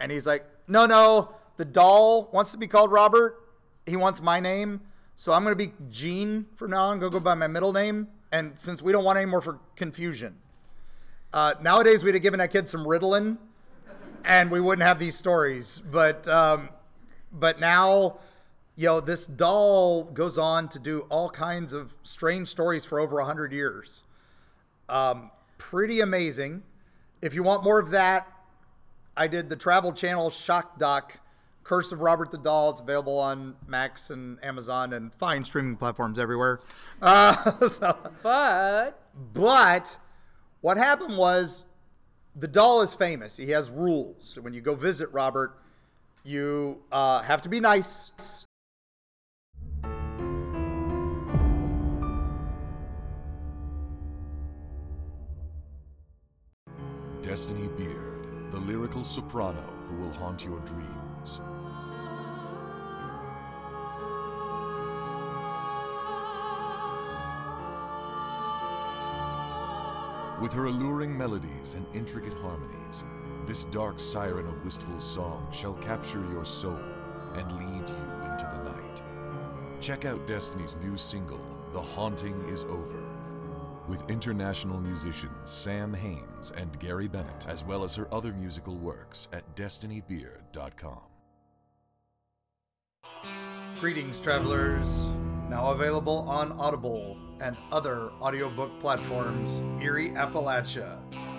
[0.00, 3.38] And he's like, "No, no, the doll wants to be called Robert.
[3.86, 4.80] He wants my name,
[5.16, 7.00] so I'm going to be Gene from now on.
[7.00, 8.08] Go go by my middle name.
[8.30, 10.38] And since we don't want any more for confusion."
[11.32, 13.38] Uh, nowadays, we'd have given that kid some Ritalin,
[14.24, 15.80] and we wouldn't have these stories.
[15.90, 16.68] But um,
[17.32, 18.18] but now,
[18.76, 23.20] you know, this doll goes on to do all kinds of strange stories for over
[23.20, 24.02] hundred years.
[24.88, 26.62] Um, pretty amazing.
[27.22, 28.26] If you want more of that,
[29.16, 31.18] I did the Travel Channel shock doc,
[31.64, 32.70] Curse of Robert the Doll.
[32.70, 36.60] It's available on Max and Amazon and fine streaming platforms everywhere.
[37.00, 39.00] Uh, so, but
[39.32, 39.96] but
[40.62, 41.64] what happened was
[42.34, 43.36] the doll is famous.
[43.36, 44.38] He has rules.
[44.40, 45.58] When you go visit Robert,
[46.24, 48.10] you uh, have to be nice.
[57.20, 61.40] Destini Beard, the lyrical soprano who will haunt your dreams.
[70.42, 73.04] With her alluring melodies and intricate harmonies,
[73.46, 76.80] this dark siren of wistful song shall capture your soul
[77.36, 79.02] and lead you into the night.
[79.80, 81.40] Check out Destini's new single,
[81.72, 83.04] The Haunting Is Over,
[83.86, 89.28] with international musicians Sam Haines and Gary Bennett, as well as her other musical works
[89.32, 91.02] at destinibeard.com.
[93.78, 94.88] Greetings, travelers.
[95.48, 99.50] Now available on Audible and other audiobook platforms,
[99.82, 100.98] Eerie Appalachia.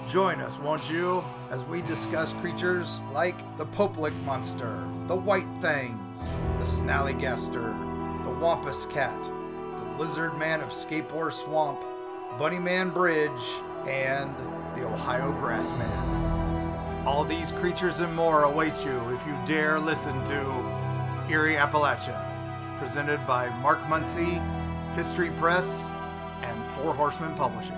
[0.10, 6.20] Join us, won't you, as we discuss creatures like the Popelick Monster, the White Fangs,
[6.60, 7.72] the Snallygaster,
[8.26, 11.82] the Wampus Cat, the Lizard Man of Scape Ore Swamp,
[12.38, 13.32] Bunny Man Bridge,
[13.88, 14.36] and
[14.76, 17.06] the Ohio Grassman.
[17.06, 20.40] All these creatures and more await you if you dare listen to
[21.30, 24.42] Eerie Appalachia, presented by Mark Muncy,
[24.96, 25.88] History Press,
[26.84, 27.78] Four Horsemen Publishing.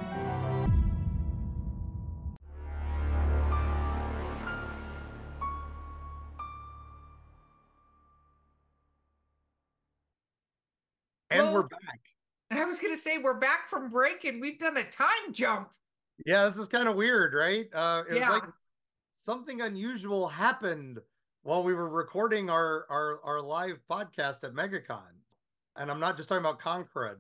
[11.30, 12.00] And Well- we're back.
[12.50, 15.70] I was going to say, we're back from break and we've done a time jump.
[16.26, 17.72] Yeah, this is kind of weird, right?
[17.72, 18.32] Uh, it yeah.
[18.32, 18.50] was like
[19.20, 21.00] something unusual happened
[21.44, 25.02] while we were recording our, our our live podcast at MegaCon,
[25.76, 27.18] and I'm not just talking about Concred.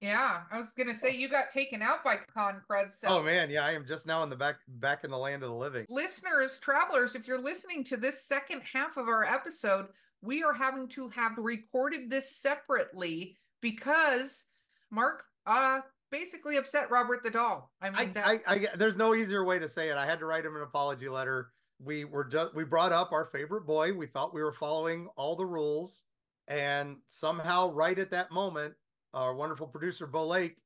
[0.00, 0.42] Yeah.
[0.50, 2.92] I was going to say, you got taken out by Concred.
[2.92, 5.42] So, Oh man, yeah, I am just now in the back back in the land
[5.42, 5.86] of the living.
[5.88, 9.86] listeners, travelers, if you're listening to this second half of our episode,
[10.22, 14.46] we are having to have recorded this separately because
[14.90, 15.80] Mark uh
[16.10, 17.70] basically upset Robert the doll.
[17.82, 19.96] I mean, I, I, I, there's no easier way to say it.
[19.96, 21.50] I had to write him an apology letter.
[21.84, 23.92] We were just we brought up our favorite boy.
[23.92, 26.02] We thought we were following all the rules,
[26.48, 28.74] and somehow, right at that moment,
[29.14, 30.56] our wonderful producer Beau Lake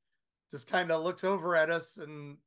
[0.51, 2.37] just kind of looks over at us and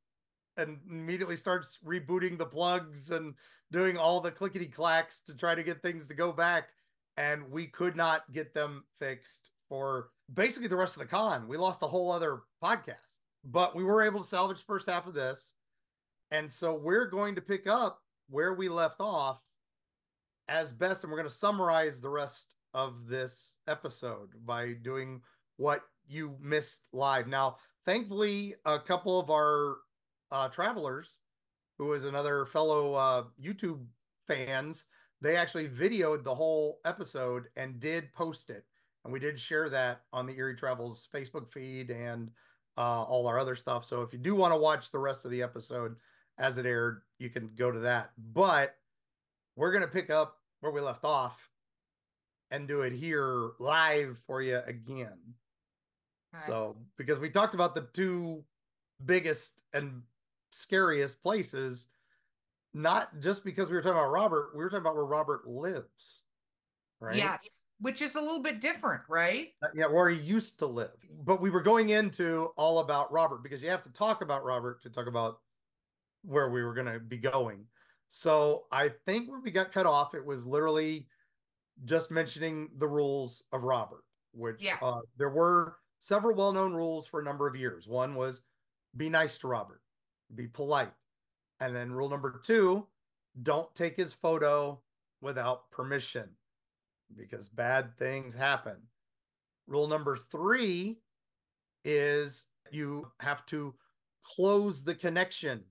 [0.57, 3.35] and immediately starts rebooting the plugs and
[3.71, 6.69] doing all the clickety clacks to try to get things to go back.
[7.17, 11.47] And we could not get them fixed for basically the rest of the con.
[11.47, 15.07] We lost a whole other podcast, but we were able to salvage the first half
[15.07, 15.53] of this.
[16.31, 19.39] And so we're going to pick up where we left off
[20.49, 25.21] as best, and we're going to summarize the rest of this episode by doing
[25.57, 27.27] what you missed live.
[27.27, 29.77] Now, thankfully, a couple of our
[30.31, 31.11] uh, travelers,
[31.77, 33.83] who is another fellow uh, YouTube
[34.27, 34.85] fans,
[35.21, 38.65] they actually videoed the whole episode and did post it.
[39.03, 42.29] And we did share that on the Eerie Travels Facebook feed and
[42.77, 43.85] uh, all our other stuff.
[43.85, 45.95] So if you do want to watch the rest of the episode
[46.37, 48.11] as it aired, you can go to that.
[48.33, 48.75] But
[49.55, 51.49] we're going to pick up where we left off
[52.51, 55.17] and do it here live for you again.
[56.45, 58.43] So, because we talked about the two
[59.05, 60.01] biggest and
[60.51, 61.87] scariest places,
[62.73, 66.21] not just because we were talking about Robert, we were talking about where Robert lives,
[66.99, 67.17] right?
[67.17, 69.49] yes, which is a little bit different, right?
[69.63, 70.91] Uh, Yeah, where he used to live.
[71.23, 74.81] But we were going into all about Robert because you have to talk about Robert
[74.83, 75.39] to talk about
[76.23, 77.65] where we were going to be going.
[78.09, 81.07] So I think where we got cut off, it was literally
[81.85, 84.79] just mentioning the rules of Robert, which Yes.
[84.81, 87.87] uh, there were several well known rules for a number of years.
[87.87, 88.41] One was
[88.95, 89.81] be nice to Robert,
[90.35, 90.93] be polite.
[91.59, 92.85] And then rule number two,
[93.43, 94.79] don't take his photo
[95.21, 96.29] without permission
[97.15, 98.75] because bad things happen.
[99.67, 100.99] Rule number three
[101.83, 103.73] is you have to
[104.23, 105.63] close the connection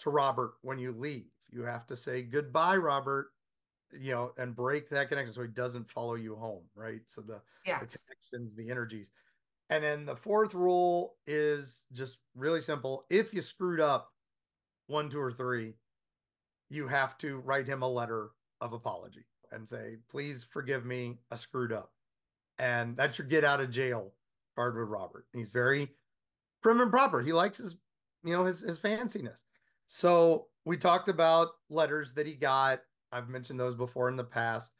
[0.00, 1.26] to Robert when you leave.
[1.50, 3.32] You have to say goodbye, Robert,
[3.92, 7.00] you know, and break that connection so he doesn't follow you home, right?
[7.06, 7.40] So the,
[7.80, 9.08] the connections, the energies.
[9.72, 13.06] And then the fourth rule is just really simple.
[13.08, 14.12] If you screwed up
[14.86, 15.76] one, two, or three,
[16.68, 21.36] you have to write him a letter of apology and say, please forgive me, I
[21.36, 21.90] screwed up.
[22.58, 24.12] And that's your get out of jail
[24.56, 25.24] card with Robert.
[25.32, 25.88] He's very
[26.62, 27.22] prim and proper.
[27.22, 27.74] He likes his,
[28.24, 29.44] you know, his his fanciness.
[29.86, 32.80] So we talked about letters that he got.
[33.10, 34.70] I've mentioned those before in the past.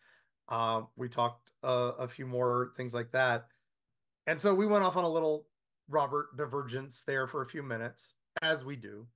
[0.51, 3.47] Uh, we talked uh, a few more things like that.
[4.27, 5.47] And so we went off on a little
[5.89, 9.07] Robert divergence there for a few minutes, as we do.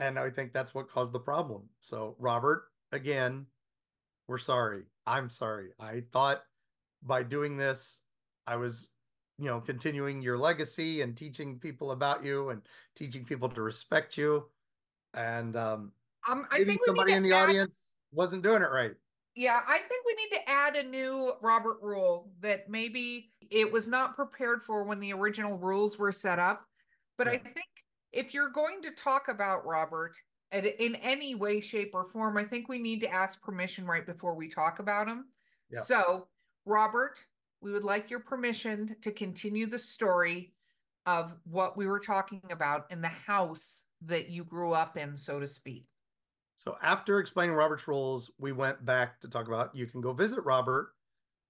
[0.00, 1.68] And I think that's what caused the problem.
[1.80, 3.46] So, Robert, again,
[4.26, 4.82] we're sorry.
[5.06, 5.70] I'm sorry.
[5.78, 6.42] I thought
[7.02, 8.00] by doing this,
[8.46, 8.88] I was,
[9.38, 12.62] you know, continuing your legacy and teaching people about you and
[12.96, 14.46] teaching people to respect you.
[15.14, 15.92] And um,
[16.28, 18.94] Um, I maybe think somebody in the audience wasn't doing it right.
[19.36, 23.88] Yeah, I think we need to add a new Robert rule that maybe it was
[23.88, 26.64] not prepared for when the original rules were set up.
[27.18, 27.66] But I think
[28.12, 30.16] if you're going to talk about Robert
[30.52, 34.34] in any way, shape, or form, I think we need to ask permission right before
[34.34, 35.24] we talk about him.
[35.70, 35.82] Yeah.
[35.82, 36.28] So,
[36.64, 37.18] Robert,
[37.60, 40.52] we would like your permission to continue the story
[41.06, 45.40] of what we were talking about in the house that you grew up in, so
[45.40, 45.86] to speak.
[46.56, 50.44] So, after explaining Robert's rules, we went back to talk about you can go visit
[50.44, 50.92] Robert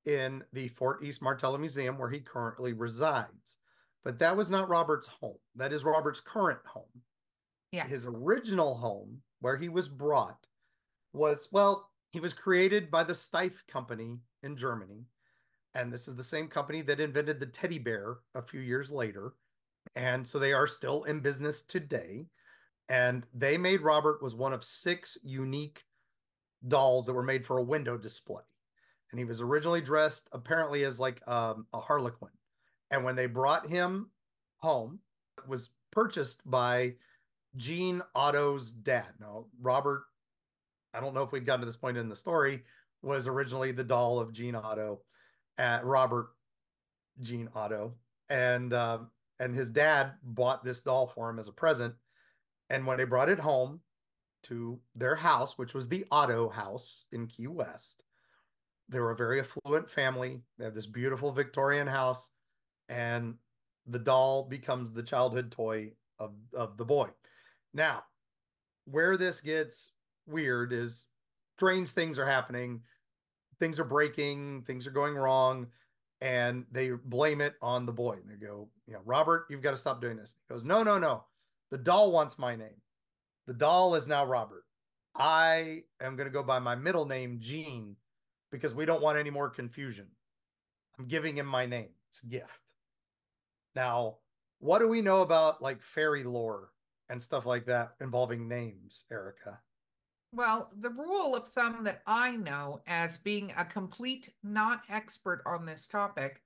[0.06, 3.56] in the Fort East Martello Museum where he currently resides.
[4.02, 5.38] But that was not Robert's home.
[5.56, 7.02] That is Robert's current home.
[7.72, 7.88] Yes.
[7.88, 10.46] His original home, where he was brought,
[11.12, 15.06] was, well, he was created by the Steiff Company in Germany.
[15.74, 19.32] And this is the same company that invented the teddy bear a few years later.
[19.96, 22.26] And so they are still in business today.
[22.88, 25.82] And they made Robert was one of six unique
[26.68, 28.42] dolls that were made for a window display.
[29.10, 32.30] And he was originally dressed apparently as like um, a harlequin.
[32.90, 34.10] And when they brought him
[34.58, 34.98] home,
[35.38, 36.94] it was purchased by
[37.56, 39.06] Gene Otto's dad.
[39.20, 40.04] Now, Robert,
[40.92, 42.62] I don't know if we've gotten to this point in the story,
[43.02, 45.00] was originally the doll of Gene Otto,
[45.58, 46.30] at Robert
[47.20, 47.94] Gene Otto,
[48.28, 48.98] and uh,
[49.38, 51.94] and his dad bought this doll for him as a present.
[52.70, 53.80] And when they brought it home
[54.44, 58.02] to their house, which was the Otto House in Key West,
[58.88, 60.40] they were a very affluent family.
[60.58, 62.30] They have this beautiful Victorian house
[62.88, 63.34] and
[63.86, 67.08] the doll becomes the childhood toy of, of the boy.
[67.72, 68.04] Now,
[68.86, 69.90] where this gets
[70.26, 71.06] weird is
[71.56, 72.82] strange things are happening,
[73.58, 75.66] things are breaking, things are going wrong,
[76.20, 78.14] and they blame it on the boy.
[78.14, 80.34] And they go, you know, Robert, you've got to stop doing this.
[80.48, 81.24] He goes, no, no, no.
[81.74, 82.80] The doll wants my name.
[83.48, 84.62] The doll is now Robert.
[85.16, 87.96] I am going to go by my middle name, Gene,
[88.52, 90.06] because we don't want any more confusion.
[90.96, 91.88] I'm giving him my name.
[92.08, 92.60] It's a gift.
[93.74, 94.18] Now,
[94.60, 96.68] what do we know about like fairy lore
[97.08, 99.58] and stuff like that involving names, Erika?
[100.32, 105.66] Well, the rule of thumb that I know as being a complete not expert on
[105.66, 106.40] this topic,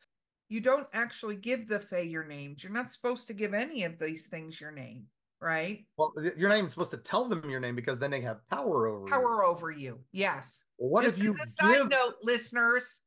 [0.49, 2.65] you don't actually give the Fae your names.
[2.65, 5.05] You're not supposed to give any of these things your name,
[5.41, 5.85] right?
[5.97, 8.87] Well, you're not even supposed to tell them your name because then they have power
[8.87, 9.45] over power you.
[9.45, 9.99] over you.
[10.13, 10.65] Yes.
[10.79, 11.49] Well, what Just if you as a give...
[11.49, 13.01] side note, listeners,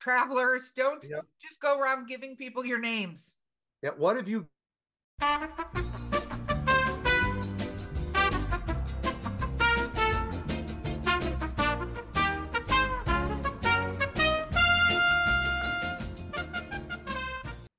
[0.00, 3.34] travelers, don't just go around giving people your names.
[3.82, 4.46] Yeah, what have you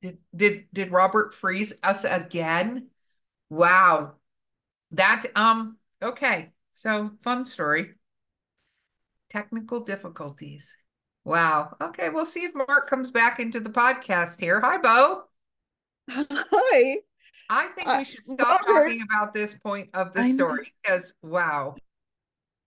[0.02, 2.88] Did, did did Robert freeze us again?
[3.50, 4.14] Wow.
[4.92, 6.52] That um okay.
[6.74, 7.92] So fun story.
[9.30, 10.76] Technical difficulties.
[11.26, 11.76] Wow.
[11.82, 14.60] Okay, we'll see if Mark comes back into the podcast here.
[14.62, 15.24] Hi, Beau.
[16.10, 16.98] Hi.
[17.50, 21.76] I think we should stop Robert, talking about this point of the story because wow.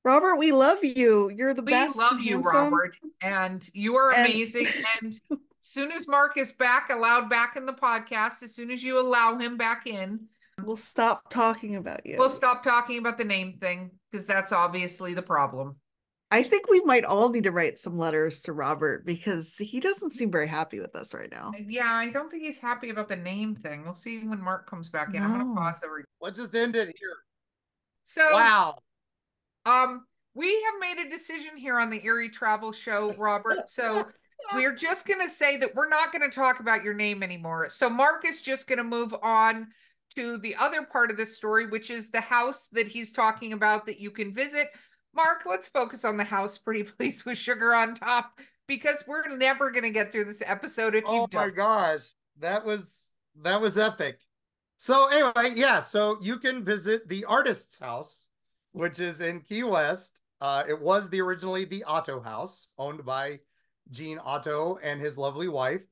[0.05, 1.31] Robert, we love you.
[1.31, 1.97] You're the we best.
[1.97, 4.67] We love you, Robert, and you are amazing.
[5.01, 8.83] And, and soon as Mark is back, allowed back in the podcast, as soon as
[8.83, 10.27] you allow him back in,
[10.65, 12.17] we'll stop talking about you.
[12.19, 15.77] We'll stop talking about the name thing because that's obviously the problem.
[16.33, 20.15] I think we might all need to write some letters to Robert because he doesn't
[20.15, 21.53] seem very happy with us right now.
[21.69, 23.85] Yeah, I don't think he's happy about the name thing.
[23.85, 25.21] We'll see when Mark comes back in.
[25.21, 25.29] No.
[25.29, 25.89] I'm gonna pause the
[26.23, 27.17] Let's just end it here.
[28.05, 28.79] So wow.
[29.67, 33.69] Um, we have made a decision here on the Eerie Travel Show, Robert.
[33.69, 34.07] So
[34.55, 37.69] we're just gonna say that we're not gonna talk about your name anymore.
[37.69, 39.69] So Mark is just gonna move on
[40.15, 43.87] to the other part of the story, which is the house that he's talking about
[43.87, 44.69] that you can visit
[45.15, 49.71] Mark, let's focus on the house pretty please with sugar on top because we're never
[49.71, 51.35] going to get through this episode if you oh don't.
[51.35, 52.03] Oh my gosh,
[52.41, 53.07] that was
[53.43, 54.19] that was epic.
[54.77, 58.27] So anyway, yeah, so you can visit the artist's house,
[58.73, 60.21] which is in Key West.
[60.41, 63.39] Uh, it was the originally the Otto house, owned by
[63.91, 65.83] Gene Otto and his lovely wife,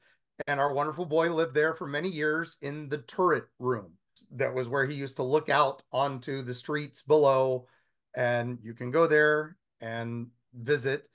[0.49, 3.93] and our wonderful boy lived there for many years in the turret room.
[4.33, 7.67] That was where he used to look out onto the streets below
[8.15, 11.09] and you can go there and visit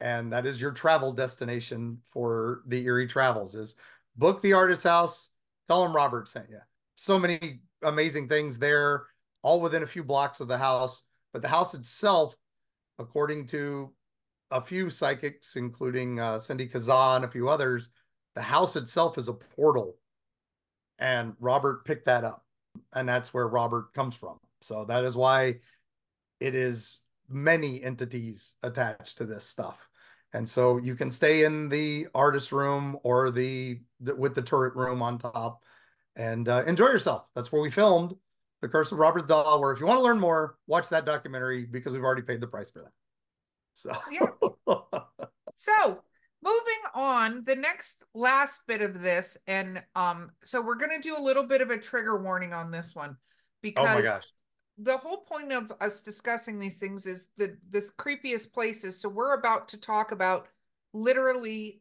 [0.00, 3.74] and that is your travel destination for the Eerie Travels is
[4.16, 5.30] book the artist house
[5.68, 6.58] tell them Robert sent you.
[6.96, 9.06] So many amazing things there
[9.42, 11.02] all within a few blocks of the house
[11.32, 12.36] but the house itself
[12.98, 13.92] according to
[14.50, 17.88] a few psychics including uh, Cindy Kazan and a few others
[18.34, 19.96] the house itself is a portal.
[20.98, 22.43] And Robert picked that up
[22.92, 25.56] and that's where Robert comes from so that is why
[26.40, 29.88] it is many entities attached to this stuff.
[30.32, 34.74] And so you can stay in the artist room or the, the with the turret
[34.74, 35.62] room on top
[36.16, 37.26] and uh, enjoy yourself.
[37.34, 38.14] That's where we filmed
[38.62, 41.66] The Curse of Robert Doll, where if you want to learn more, watch that documentary
[41.66, 42.92] because we've already paid the price for that.
[43.74, 44.28] So Yeah.
[45.56, 46.02] So
[46.44, 51.20] moving on, the next last bit of this, and um, so we're gonna do a
[51.20, 53.16] little bit of a trigger warning on this one
[53.62, 54.24] because my gosh.
[54.78, 59.00] the whole point of us discussing these things is the this creepiest places.
[59.00, 60.48] So we're about to talk about
[60.92, 61.80] literally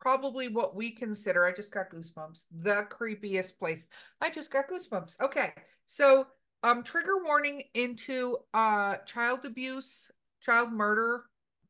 [0.00, 1.44] probably what we consider.
[1.44, 2.44] I just got goosebumps.
[2.62, 3.86] The creepiest place.
[4.20, 5.20] I just got goosebumps.
[5.20, 5.52] Okay,
[5.86, 6.28] so
[6.62, 11.24] um, trigger warning into uh child abuse, child murder,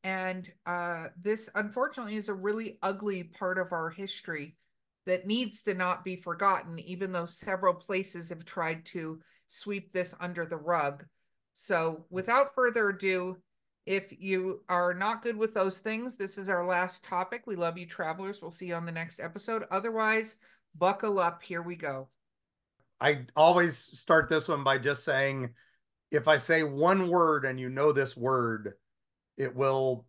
[0.07, 4.55] and uh, this unfortunately is a really ugly part of our history
[5.05, 10.15] that needs to not be forgotten, even though several places have tried to sweep this
[10.21, 11.05] under the rug.
[11.55, 13.39] So, without further ado,
[13.85, 17.43] if you are not good with those things, this is our last topic.
[17.45, 18.41] We love you, travelers.
[18.41, 19.65] We'll see you on the next episode.
[19.73, 20.37] Otherwise,
[20.79, 21.43] buckle up.
[21.43, 22.07] Here we go.
[23.01, 25.51] I always start this one by just saying
[26.13, 28.75] if I say one word and you know this word,
[29.37, 30.07] it will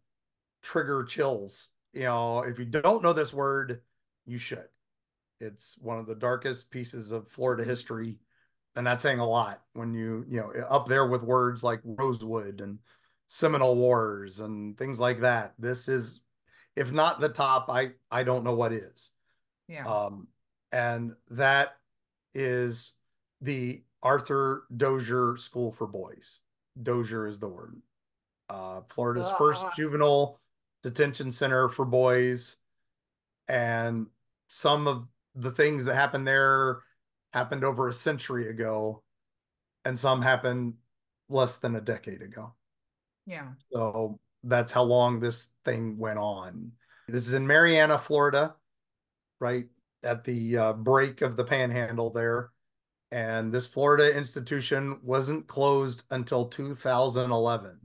[0.62, 1.70] trigger chills.
[1.94, 3.82] You know, if you don't know this word,
[4.26, 4.68] you should.
[5.40, 8.18] It's one of the darkest pieces of Florida history.
[8.76, 12.62] And that's saying a lot when you, you know, up there with words like Rosewood
[12.62, 12.78] and
[13.28, 15.54] Seminole Wars and things like that.
[15.58, 16.22] This is,
[16.76, 19.10] if not the top, I I don't know what is.
[19.68, 19.86] Yeah.
[19.88, 20.28] Um,
[20.72, 21.78] and that
[22.36, 22.94] is
[23.42, 26.40] the Arthur Dozier School for Boys.
[26.82, 27.82] Dozier is the word.
[28.50, 29.72] Uh, Florida's first Ah.
[29.76, 30.40] juvenile
[30.84, 32.56] detention center for boys.
[33.48, 34.08] And
[34.48, 36.84] some of the things that happened there
[37.34, 39.04] happened over a century ago,
[39.86, 40.76] and some happened
[41.30, 42.54] less than a decade ago.
[43.26, 43.50] yeah.
[43.74, 46.72] So that's how long this thing went on.
[47.10, 48.56] This is in Marianna, Florida,
[49.40, 49.68] right
[50.04, 52.52] at the uh, break of the panhandle there.
[53.12, 57.78] And this Florida institution wasn't closed until 2011.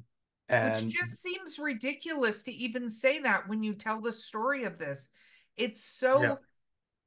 [0.48, 4.78] And Which just seems ridiculous to even say that when you tell the story of
[4.78, 5.08] this.
[5.56, 6.34] It's so Yeah.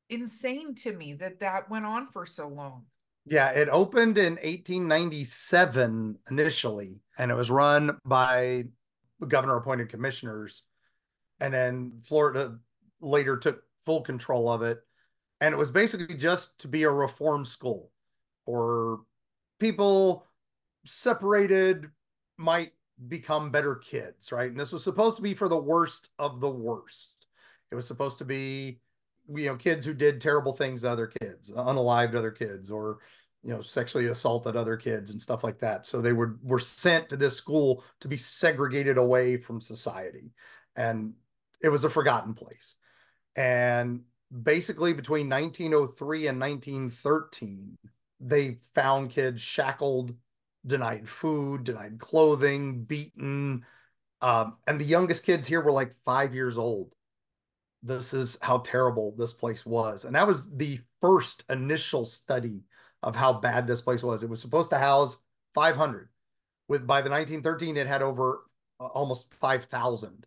[0.09, 2.85] insane to me that that went on for so long.
[3.25, 8.65] yeah, it opened in 1897 initially, and it was run by
[9.27, 10.63] governor appointed commissioners.
[11.39, 12.59] And then Florida
[13.01, 14.79] later took full control of it.
[15.41, 17.91] And it was basically just to be a reform school
[18.45, 19.01] or
[19.59, 20.27] people
[20.85, 21.89] separated
[22.37, 22.73] might
[23.07, 24.49] become better kids, right?
[24.49, 27.27] And this was supposed to be for the worst of the worst.
[27.71, 28.79] It was supposed to be,
[29.27, 32.99] you know, kids who did terrible things to other kids, unalived other kids, or
[33.45, 35.85] you know, sexually assaulted other kids and stuff like that.
[35.85, 40.31] So they were were sent to this school to be segregated away from society,
[40.75, 41.13] and
[41.61, 42.75] it was a forgotten place.
[43.35, 44.01] And
[44.43, 47.77] basically, between 1903 and 1913,
[48.19, 50.15] they found kids shackled,
[50.65, 53.65] denied food, denied clothing, beaten.
[54.21, 56.93] Um, and the youngest kids here were like five years old.
[57.83, 60.05] This is how terrible this place was.
[60.05, 62.63] And that was the first initial study
[63.03, 64.23] of how bad this place was.
[64.23, 65.17] It was supposed to house
[65.53, 66.09] 500.
[66.67, 68.41] With by the 1913, it had over
[68.79, 70.25] uh, almost 5,000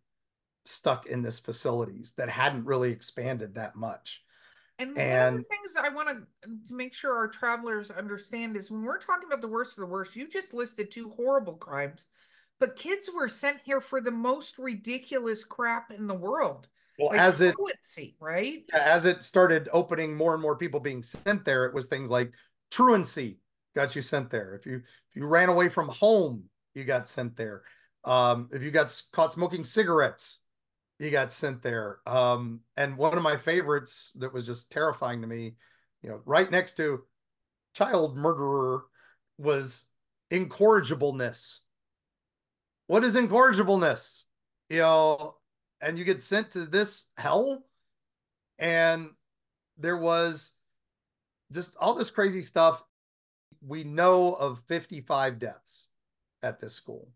[0.65, 4.23] stuck in this facilities that hadn't really expanded that much.
[4.79, 8.71] And, one of the things I want to to make sure our travelers understand is
[8.71, 12.07] when we're talking about the worst of the worst, you just listed two horrible crimes,
[12.61, 16.69] but kids were sent here for the most ridiculous crap in the world.
[16.99, 17.55] Well, Like as it
[18.21, 18.65] right?
[18.73, 22.33] as it started opening more and more people being sent there, it was things like
[22.71, 23.39] truancy
[23.75, 24.55] got you sent there.
[24.55, 27.63] If you if you ran away from home, you got sent there.
[28.05, 30.41] Um, if you got caught smoking cigarettes,
[30.99, 32.01] you got sent there.
[32.07, 35.55] Um, and one of my favorites that was just terrifying to me,
[36.03, 37.03] you know, right next to
[37.75, 38.85] child murderer
[39.39, 39.85] was
[40.31, 41.59] incorrigibleness.
[42.89, 44.25] What is incorrigibleness?
[44.69, 45.37] You know,
[45.81, 47.65] and you get sent to this hell
[48.59, 49.11] and
[49.79, 50.51] there was
[51.53, 52.83] just all this crazy stuff.
[53.65, 55.89] We know of 55 deaths
[56.43, 57.09] at this school.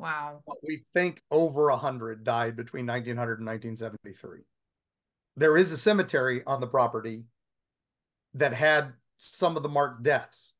[0.00, 0.42] Wow.
[0.46, 4.40] But we think over 100 died between 1900 and 1973.
[5.36, 7.26] There is a cemetery on the property
[8.34, 10.54] that had some of the marked deaths.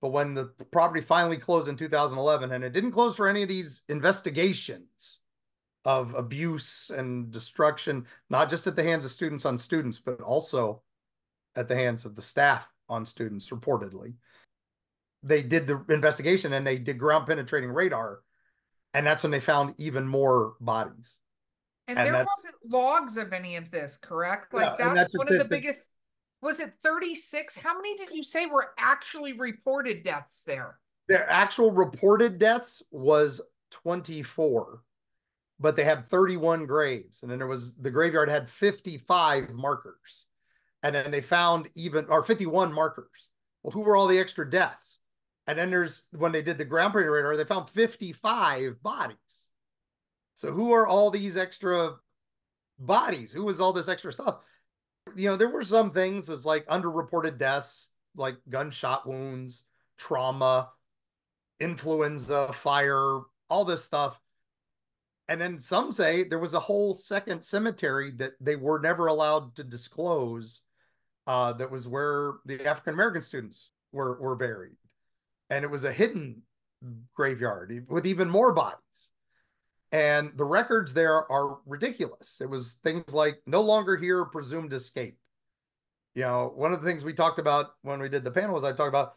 [0.00, 3.48] But when the property finally closed in 2011, and it didn't close for any of
[3.48, 5.18] these investigations
[5.84, 10.82] of abuse and destruction, not just at the hands of students on students, but also
[11.56, 14.14] at the hands of the staff on students, reportedly.
[15.24, 18.20] They did the investigation and they did ground penetrating radar.
[18.94, 21.18] And that's when they found even more bodies.
[21.86, 24.52] And, And there wasn't logs of any of this, correct?
[24.52, 25.88] Like Yeah, that's, that's one of the- biggest
[26.40, 27.56] Was it 36?
[27.58, 30.78] How many did you say were actually reported deaths there?
[31.08, 34.82] Their actual reported deaths was 24,
[35.58, 37.22] but they had 31 graves.
[37.22, 40.26] And then there was the graveyard had 55 markers.
[40.82, 43.28] And then they found even, or 51 markers.
[43.62, 44.97] Well, who were all the extra deaths?
[45.48, 49.16] And then there's when they did the ground parade radar, they found 55 bodies.
[50.34, 51.94] So who are all these extra
[52.78, 53.32] bodies?
[53.32, 54.36] Who was all this extra stuff?
[55.16, 59.64] You know, there were some things as like underreported deaths, like gunshot wounds,
[59.96, 60.68] trauma,
[61.60, 64.20] influenza, fire, all this stuff.
[65.28, 69.56] And then some say there was a whole second cemetery that they were never allowed
[69.56, 70.60] to disclose.
[71.26, 74.76] Uh, that was where the African American students were were buried,
[75.50, 76.42] and it was a hidden
[77.14, 78.78] graveyard with even more bodies.
[79.90, 82.40] And the records there are ridiculous.
[82.40, 85.16] It was things like no longer here, presumed escape.
[86.14, 88.64] You know, one of the things we talked about when we did the panel was
[88.64, 89.14] I talked about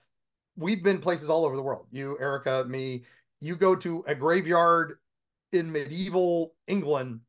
[0.56, 1.88] we've been places all over the world.
[1.92, 3.04] You, Erika, me,
[3.40, 4.98] you go to a graveyard
[5.52, 7.22] in medieval England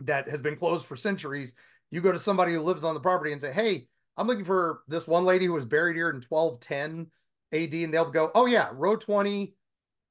[0.00, 1.52] that has been closed for centuries.
[1.90, 4.80] You go to somebody who lives on the property and say, Hey, I'm looking for
[4.88, 7.10] this one lady who was buried here in 1210
[7.52, 7.74] AD.
[7.74, 9.54] And they'll go, Oh, yeah, row 20,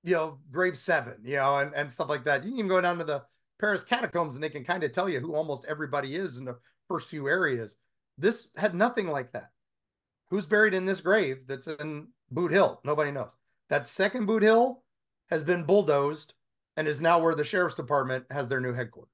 [0.04, 2.44] you know, grave seven, you know, and, and stuff like that.
[2.44, 3.24] You can even go down to the
[3.60, 6.58] Paris catacombs and they can kind of tell you who almost everybody is in the
[6.88, 7.76] first few areas.
[8.18, 9.52] This had nothing like that.
[10.30, 12.82] Who's buried in this grave that's in Boot Hill?
[12.84, 13.36] Nobody knows.
[13.70, 14.84] That second Boot Hill
[15.30, 16.34] has been bulldozed
[16.78, 19.10] and is now where the sheriff's department has their new headquarters.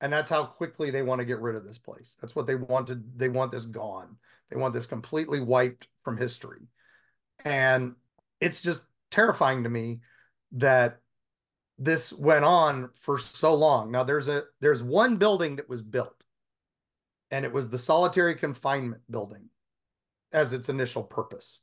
[0.00, 2.16] And that's how quickly they want to get rid of this place.
[2.20, 3.18] That's what they wanted.
[3.18, 4.16] They want this gone.
[4.50, 6.62] They want this completely wiped from history.
[7.44, 7.94] And
[8.40, 10.00] it's just terrifying to me
[10.52, 11.00] that
[11.78, 13.90] this went on for so long.
[13.90, 16.24] Now there's a there's one building that was built
[17.30, 19.48] and it was the solitary confinement building
[20.32, 21.60] as its initial purpose.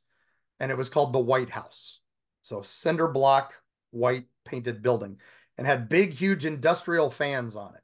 [0.58, 2.00] And it was called the White House.
[2.42, 3.54] So cinder block
[3.90, 5.16] white painted building
[5.56, 7.82] and had big huge industrial fans on it.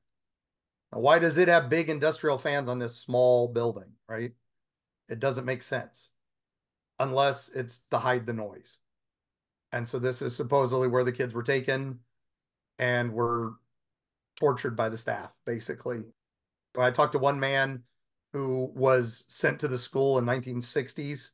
[0.92, 4.32] Now, why does it have big industrial fans on this small building, right?
[5.08, 6.08] It doesn't make sense
[6.98, 8.78] unless it's to hide the noise.
[9.72, 12.00] And so this is supposedly where the kids were taken
[12.78, 13.54] and were
[14.36, 16.02] tortured by the staff, basically.
[16.78, 17.82] I talked to one man
[18.32, 21.30] who was sent to the school in 1960s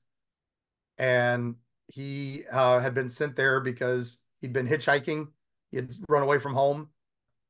[0.99, 1.57] and
[1.89, 5.29] he uh, had been sent there because he'd been hitchhiking
[5.73, 6.89] he had run away from home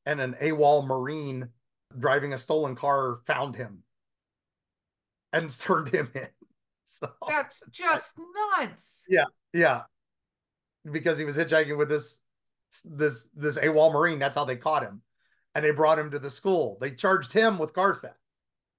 [0.06, 1.48] and an awol marine
[1.98, 3.82] driving a stolen car found him
[5.32, 6.28] and turned him in
[7.01, 8.14] so That's just
[8.59, 9.05] nuts.
[9.09, 9.82] yeah yeah
[10.90, 12.18] because he was hitchhiking with this
[12.84, 14.18] this this AWOL Marine.
[14.18, 15.03] That's how they caught him,
[15.55, 16.78] and they brought him to the school.
[16.80, 18.16] They charged him with car theft,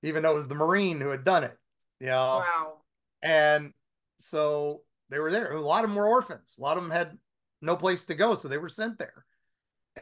[0.01, 1.57] even though it was the Marine who had done it.
[1.99, 2.74] You know, Wow.
[3.22, 3.72] and
[4.20, 5.53] so they were there.
[5.53, 6.55] A lot of them were orphans.
[6.57, 7.18] A lot of them had
[7.61, 9.26] no place to go, so they were sent there.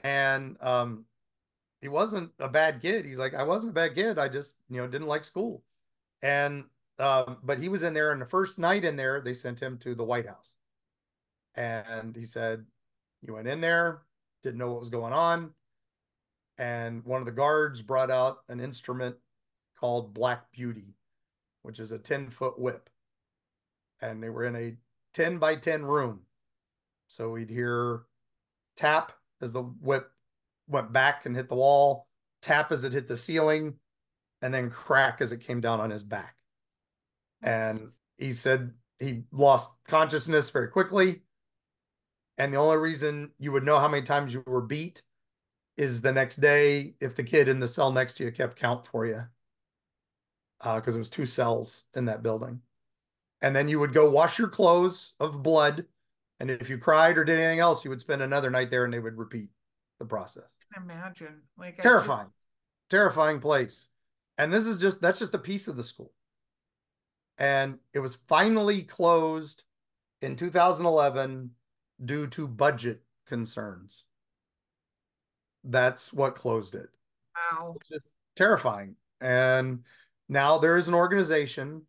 [0.03, 1.05] And um,
[1.81, 3.05] he wasn't a bad kid.
[3.05, 4.17] He's like, I wasn't a bad kid.
[4.17, 5.63] I just you know didn't like school,
[6.23, 6.63] and
[7.01, 8.11] um, but he was in there.
[8.11, 10.55] And the first night in there, they sent him to the White House.
[11.55, 12.65] And he said,
[13.21, 14.03] You went in there,
[14.43, 15.51] didn't know what was going on.
[16.57, 19.15] And one of the guards brought out an instrument
[19.79, 20.93] called Black Beauty,
[21.63, 22.89] which is a 10 foot whip.
[24.01, 24.75] And they were in a
[25.13, 26.21] 10 by 10 room.
[27.07, 28.03] So we'd hear
[28.77, 30.11] tap as the whip
[30.67, 32.07] went back and hit the wall,
[32.41, 33.73] tap as it hit the ceiling,
[34.41, 36.35] and then crack as it came down on his back.
[37.41, 41.21] And he said he lost consciousness very quickly.
[42.37, 45.01] And the only reason you would know how many times you were beat
[45.77, 48.87] is the next day if the kid in the cell next to you kept count
[48.87, 49.23] for you.
[50.59, 52.61] Because uh, it was two cells in that building.
[53.41, 55.85] And then you would go wash your clothes of blood.
[56.39, 58.93] And if you cried or did anything else, you would spend another night there and
[58.93, 59.49] they would repeat
[59.99, 60.43] the process.
[60.71, 61.41] I can imagine.
[61.57, 62.27] Like Terrifying,
[62.89, 63.87] terrifying place.
[64.37, 66.11] And this is just, that's just a piece of the school.
[67.37, 69.63] And it was finally closed
[70.21, 71.51] in 2011
[72.05, 74.03] due to budget concerns.
[75.63, 76.89] That's what closed it.
[77.35, 77.75] Wow.
[77.77, 78.95] It's just terrifying.
[79.19, 79.83] And
[80.29, 81.83] now there is an organization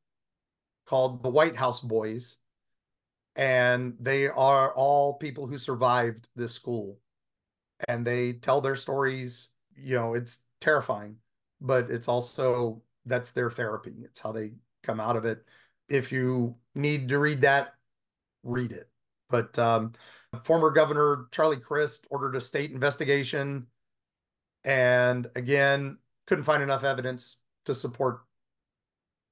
[0.86, 2.36] called the White House Boys,
[3.36, 6.99] and they are all people who survived this school.
[7.88, 9.49] And they tell their stories.
[9.74, 11.16] You know, it's terrifying,
[11.61, 13.95] but it's also that's their therapy.
[14.05, 14.53] It's how they
[14.83, 15.45] come out of it.
[15.89, 17.74] If you need to read that,
[18.43, 18.89] read it.
[19.30, 19.93] But um,
[20.45, 23.66] former Governor Charlie Crist ordered a state investigation,
[24.64, 28.20] and again, couldn't find enough evidence to support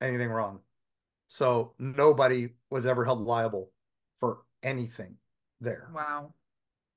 [0.01, 0.61] anything wrong.
[1.29, 3.71] So nobody was ever held liable
[4.19, 5.17] for anything
[5.61, 5.89] there.
[5.95, 6.35] Wow.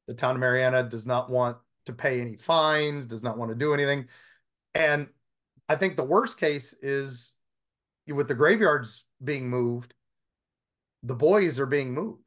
[0.07, 3.55] The town of Marianna does not want to pay any fines, does not want to
[3.55, 4.07] do anything.
[4.73, 5.07] And
[5.69, 7.32] I think the worst case is
[8.07, 9.93] with the graveyards being moved,
[11.03, 12.19] the boys are being moved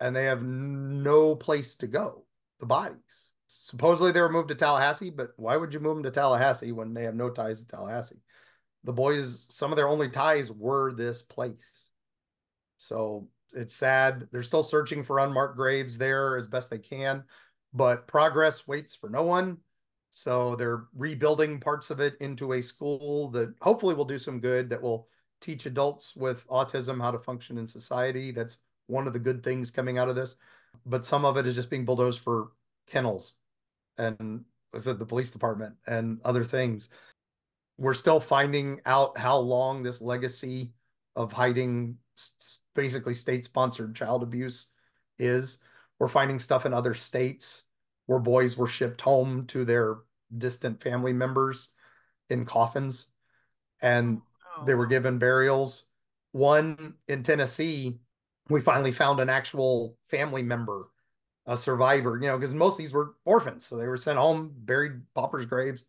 [0.00, 2.24] and they have no place to go,
[2.60, 3.30] the bodies.
[3.48, 6.94] Supposedly they were moved to Tallahassee, but why would you move them to Tallahassee when
[6.94, 8.20] they have no ties to Tallahassee?
[8.84, 11.86] The boys, some of their only ties were this place.
[12.78, 14.28] So it's sad.
[14.30, 17.24] They're still searching for unmarked graves there as best they can,
[17.74, 19.58] but progress waits for no one.
[20.10, 24.70] So they're rebuilding parts of it into a school that hopefully will do some good
[24.70, 25.08] that will
[25.40, 28.30] teach adults with autism how to function in society.
[28.30, 28.56] That's
[28.86, 30.36] one of the good things coming out of this.
[30.86, 32.52] But some of it is just being bulldozed for
[32.86, 33.34] kennels
[33.98, 34.44] and
[34.74, 36.88] I said the police department and other things.
[37.78, 40.72] We're still finding out how long this legacy
[41.16, 41.96] of hiding
[42.74, 44.68] basically state sponsored child abuse
[45.18, 45.58] is.
[45.98, 47.64] We're finding stuff in other states
[48.08, 49.98] where boys were shipped home to their
[50.38, 51.68] distant family members
[52.30, 53.06] in coffins
[53.82, 54.22] and
[54.56, 54.64] oh.
[54.64, 55.84] they were given burials.
[56.32, 57.98] One in Tennessee,
[58.48, 60.88] we finally found an actual family member,
[61.44, 63.66] a survivor, you know, because most of these were orphans.
[63.66, 65.84] So they were sent home, buried paupers' graves.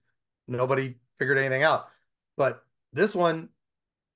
[0.45, 1.87] Nobody figured anything out.
[2.35, 3.47] But this one,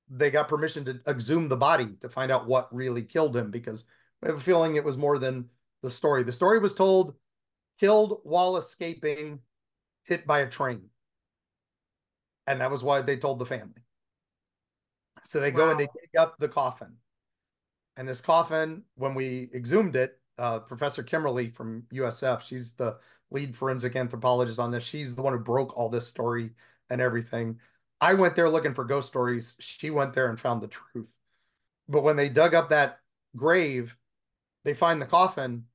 [0.09, 3.85] they got permission to exhume the body to find out what really killed him because
[4.21, 5.49] we have a feeling it was more than
[5.81, 6.23] the story.
[6.23, 7.15] The story was told
[7.79, 9.39] killed while escaping,
[10.03, 10.89] hit by a train.
[12.47, 13.81] And that was why they told the family.
[15.23, 15.71] So they go wow.
[15.71, 16.93] and they dig up the coffin.
[17.95, 22.97] And this coffin, when we exhumed it, uh, Professor Kimmerle from USF, she's the
[23.31, 24.83] lead forensic anthropologist on this.
[24.83, 26.51] She's the one who broke all this story
[26.89, 27.59] and everything.
[28.01, 29.55] I went there looking for ghost stories.
[29.59, 31.11] She went there and found the truth.
[31.87, 32.99] But when they dug up that
[33.35, 33.95] grave,
[34.63, 35.65] they find the coffin,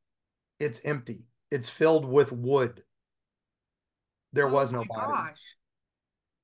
[0.59, 1.25] it's empty.
[1.51, 2.83] It's filled with wood.
[4.33, 5.13] There oh was no body.
[5.13, 5.43] Gosh.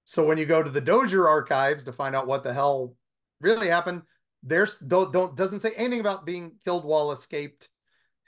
[0.07, 2.95] So when you go to the Dozier archives to find out what the hell
[3.41, 4.03] really happened,
[4.43, 7.69] there's don't, don't doesn't say anything about being killed while escaped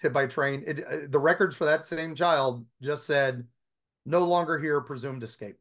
[0.00, 0.64] hit by train.
[0.66, 3.46] It, uh, the records for that same child just said
[4.04, 5.56] no longer here, presumed escape.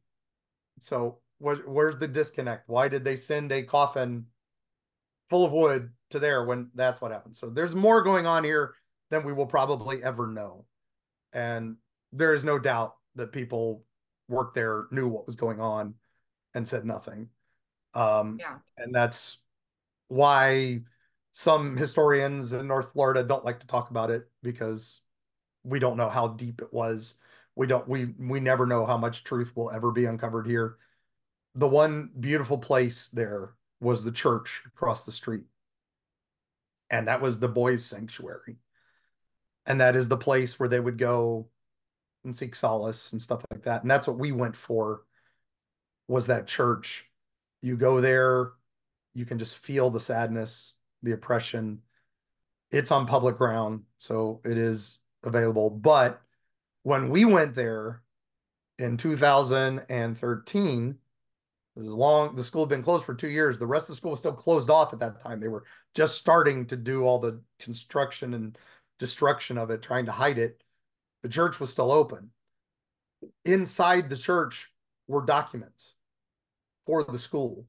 [0.82, 2.70] So where, where's the disconnect?
[2.70, 4.26] Why did they send a coffin
[5.30, 7.36] full of wood to there when that's what happened?
[7.36, 8.76] So there's more going on here
[9.10, 10.66] than we will probably ever know.
[11.36, 11.76] And
[12.14, 13.84] there is no doubt that people
[14.28, 15.94] worked there, knew what was going on,
[16.56, 17.30] and said nothing.
[17.94, 18.56] Um, yeah.
[18.78, 19.38] And that's
[20.08, 20.82] why
[21.34, 25.02] some historians in North Florida don't like to talk about it because
[25.64, 27.16] we don't know how deep it was.
[27.56, 30.78] We don't we we never know how much truth will ever be uncovered here.
[31.56, 35.44] The one beautiful place there was the church across the street.
[36.90, 38.58] And that was the boys' sanctuary.
[39.66, 41.48] And that is the place where they would go
[42.24, 43.82] and seek solace and stuff like that.
[43.82, 45.02] And that's what we went for
[46.08, 47.06] was that church.
[47.62, 48.52] You go there,
[49.14, 51.80] you can just feel the sadness the oppression.
[52.72, 55.70] It's on public ground, so it is available.
[55.70, 56.22] But
[56.84, 58.02] when we went there
[58.78, 60.96] in 2013,
[61.78, 64.12] as long the school had been closed for two years, the rest of the school
[64.12, 65.40] was still closed off at that time.
[65.40, 65.64] They were
[65.94, 68.58] just starting to do all the construction and
[69.00, 70.62] destruction of it, trying to hide it.
[71.24, 72.30] The church was still open.
[73.44, 74.70] Inside the church
[75.08, 75.96] were documents
[76.86, 77.66] for the school,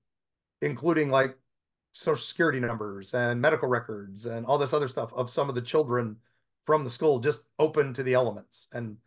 [0.60, 1.36] including like
[1.92, 5.62] social security numbers and medical records and all this other stuff of some of the
[5.62, 6.16] children
[6.64, 8.98] from the school just open to the elements and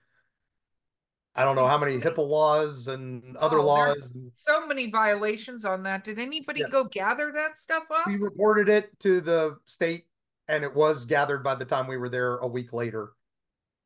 [1.35, 4.17] I don't know how many HIPAA laws and other oh, laws.
[4.35, 6.03] So many violations on that.
[6.03, 6.69] Did anybody yeah.
[6.69, 8.07] go gather that stuff up?
[8.07, 10.05] We reported it to the state
[10.49, 13.13] and it was gathered by the time we were there a week later.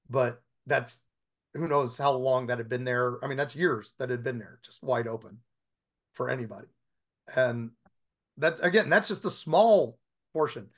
[0.10, 1.02] But that's
[1.54, 3.24] who knows how long that had been there.
[3.24, 5.40] I mean, that's years that had been there, just wide open
[6.14, 6.68] for anybody.
[7.36, 7.72] And
[8.38, 10.00] that again, that's just a small
[10.32, 10.70] portion.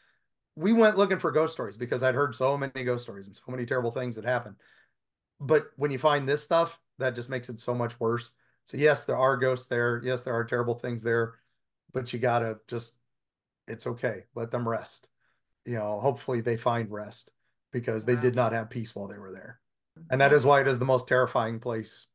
[0.56, 3.44] We went looking for ghost stories because I'd heard so many ghost stories and so
[3.50, 4.56] many terrible things that happened.
[5.40, 8.32] But when you find this stuff, that just makes it so much worse.
[8.66, 10.02] So yes, there are ghosts there.
[10.04, 11.36] Yes, there are terrible things there,
[11.94, 12.94] but you gotta just
[13.68, 14.24] it's okay.
[14.34, 15.10] Let them rest.
[15.66, 17.32] You know, hopefully they find rest
[17.72, 19.60] because they did not have peace while they were there.
[20.10, 22.08] And that is why it is the most terrifying place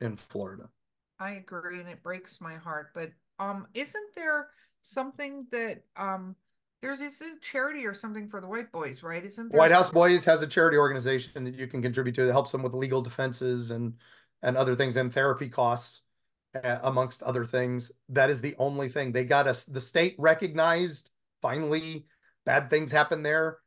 [0.00, 0.70] in Florida.
[1.18, 4.48] I agree and it breaks my heart, but um isn't there
[4.82, 6.36] something that um
[6.82, 9.24] there's this charity or something for the white boys, right?
[9.24, 12.32] Isn't there White House Boys has a charity organization that you can contribute to that
[12.32, 13.94] helps them with legal defenses and
[14.42, 16.02] and other things and therapy costs.
[16.64, 17.92] uh, amongst other things.
[18.10, 19.66] That is the only thing they got us.
[19.66, 21.10] The state recognized
[21.42, 22.08] finally
[22.48, 23.58] bad things happen there,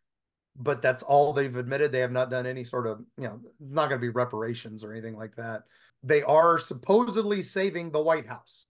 [0.55, 1.91] but that's all they've admitted.
[1.91, 4.91] They have not done any sort of, you know, not going to be reparations or
[4.91, 5.65] anything like that.
[6.01, 8.65] They are supposedly saving the White House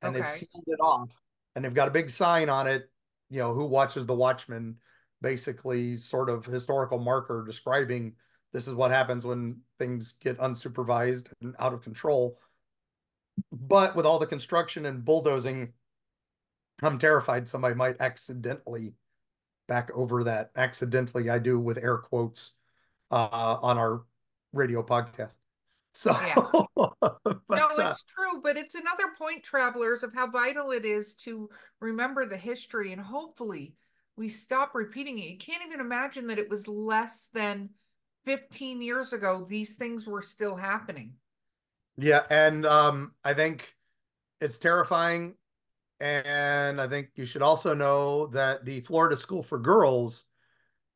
[0.00, 1.10] and they've sealed it off
[1.56, 2.88] and they've got a big sign on it,
[3.30, 4.76] you know, who watches the Watchmen,
[5.20, 8.14] basically sort of historical marker describing
[8.52, 12.38] this is what happens when things get unsupervised and out of control.
[13.50, 15.72] But with all the construction and bulldozing,
[16.80, 18.94] I'm terrified somebody might accidentally
[19.68, 20.50] back over that.
[20.56, 22.52] Accidentally, I do with air quotes
[23.10, 24.02] uh, on our
[24.52, 25.34] radio podcast.
[25.94, 26.34] So, Yeah.
[26.74, 31.14] but, no, uh, it's true, but it's another point, travelers, of how vital it is
[31.16, 31.50] to
[31.80, 33.74] remember the history and hopefully
[34.16, 35.28] we stop repeating it.
[35.28, 37.70] You can't even imagine that it was less than
[38.24, 41.14] 15 years ago, these things were still happening.
[41.96, 43.74] Yeah, and um, I think
[44.40, 45.34] it's terrifying.
[46.02, 50.24] And I think you should also know that the Florida School for Girls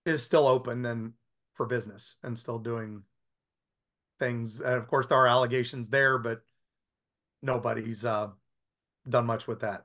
[0.04, 1.12] is still open and
[1.54, 3.04] for business and still doing
[4.18, 4.58] things.
[4.58, 6.40] And of course, there are allegations there, but
[7.40, 8.30] nobody's uh,
[9.08, 9.84] done much with that.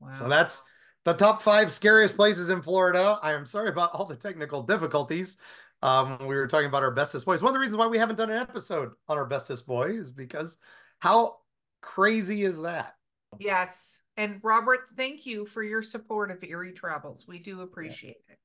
[0.00, 0.12] Wow.
[0.12, 0.60] So that's
[1.06, 3.18] the top five scariest places in Florida.
[3.22, 5.38] I am sorry about all the technical difficulties.
[5.80, 7.40] Um, we were talking about our bestest boys.
[7.40, 10.10] One of the reasons why we haven't done an episode on our bestest boy is
[10.10, 10.58] because
[10.98, 11.38] how
[11.80, 12.95] crazy is that?
[13.38, 14.00] Yes.
[14.16, 17.26] And Robert, thank you for your support of Eerie Travels.
[17.28, 18.38] We do appreciate it.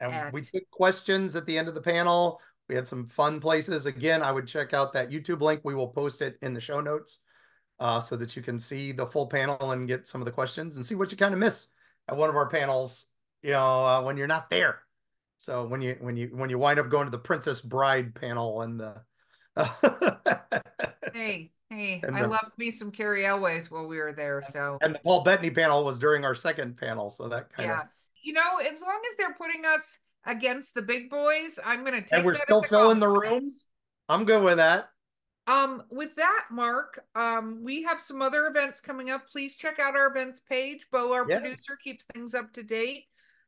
[0.00, 2.40] And we took questions at the end of the panel.
[2.68, 3.86] We had some fun places.
[3.86, 5.60] Again, I would check out that YouTube link.
[5.64, 7.18] We will post it in the show notes
[7.78, 10.76] uh, so that you can see the full panel and get some of the questions
[10.76, 11.68] and see what you kind of miss
[12.08, 13.06] at one of our panels.
[13.42, 14.80] You know, uh, when you're not there.
[15.36, 18.62] So when you when you when you wind up going to the Princess Bride panel
[18.62, 19.02] and the
[21.12, 24.42] Hey, hey, And I the- loved me some Cary Elwes while we were there.
[24.50, 27.78] So and the Paul Bettany panel was during our second panel, so that kind of
[27.78, 28.08] yes.
[28.22, 32.12] You know, as long as they're putting us against the big boys, I'm gonna take
[32.12, 33.66] and we're still filling the rooms.
[34.08, 34.88] I'm good with that.
[35.48, 39.26] Um, with that, Mark, um, we have some other events coming up.
[39.26, 40.86] Please check out our events page.
[40.92, 41.40] Beau, our Yes.
[41.40, 43.06] producer, keeps things up to date.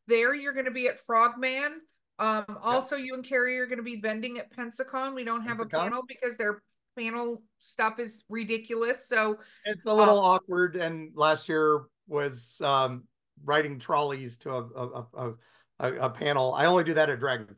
[0.09, 1.81] There, you're going to be at Frogman.
[2.19, 5.15] Um, also, you and Carrie are going to be vending at Pensacon.
[5.15, 5.71] We don't have a Pensacon.
[5.85, 6.63] panel because their
[6.99, 9.09] panel stuff is ridiculous.
[9.09, 13.05] So, It's a little awkward, and last year was um,
[13.45, 15.35] riding trolleys to a a, a,
[15.79, 16.55] a, a panel.
[16.55, 17.57] I only do that at Dragon.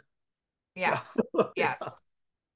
[0.74, 1.82] yes, So, yes.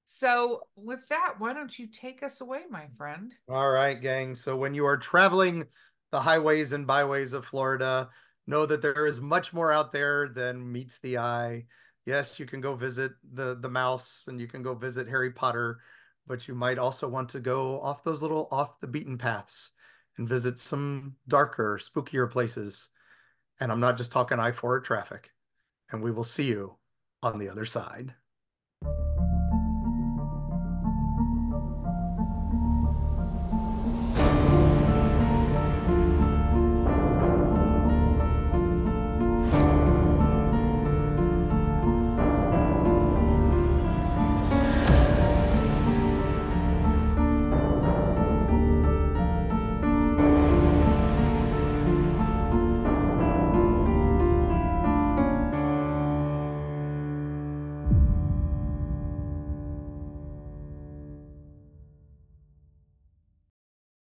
[0.04, 3.32] So, with that, why don't you take us away, my friend?
[3.48, 4.34] All right, gang.
[4.34, 5.66] So when you are traveling
[6.10, 8.08] the highways and byways of Florida,
[8.46, 11.66] know that there is much more out there than meets the eye.
[12.06, 15.78] Yes, you can go visit the the mouse and you can go visit Harry Potter,
[16.30, 19.72] but you might also want to go off those little off the beaten paths
[20.16, 22.88] and visit some darker, spookier places.
[23.58, 25.32] And I'm not just talking I-4 traffic.
[25.90, 26.76] And we will see you
[27.20, 28.14] on the other side.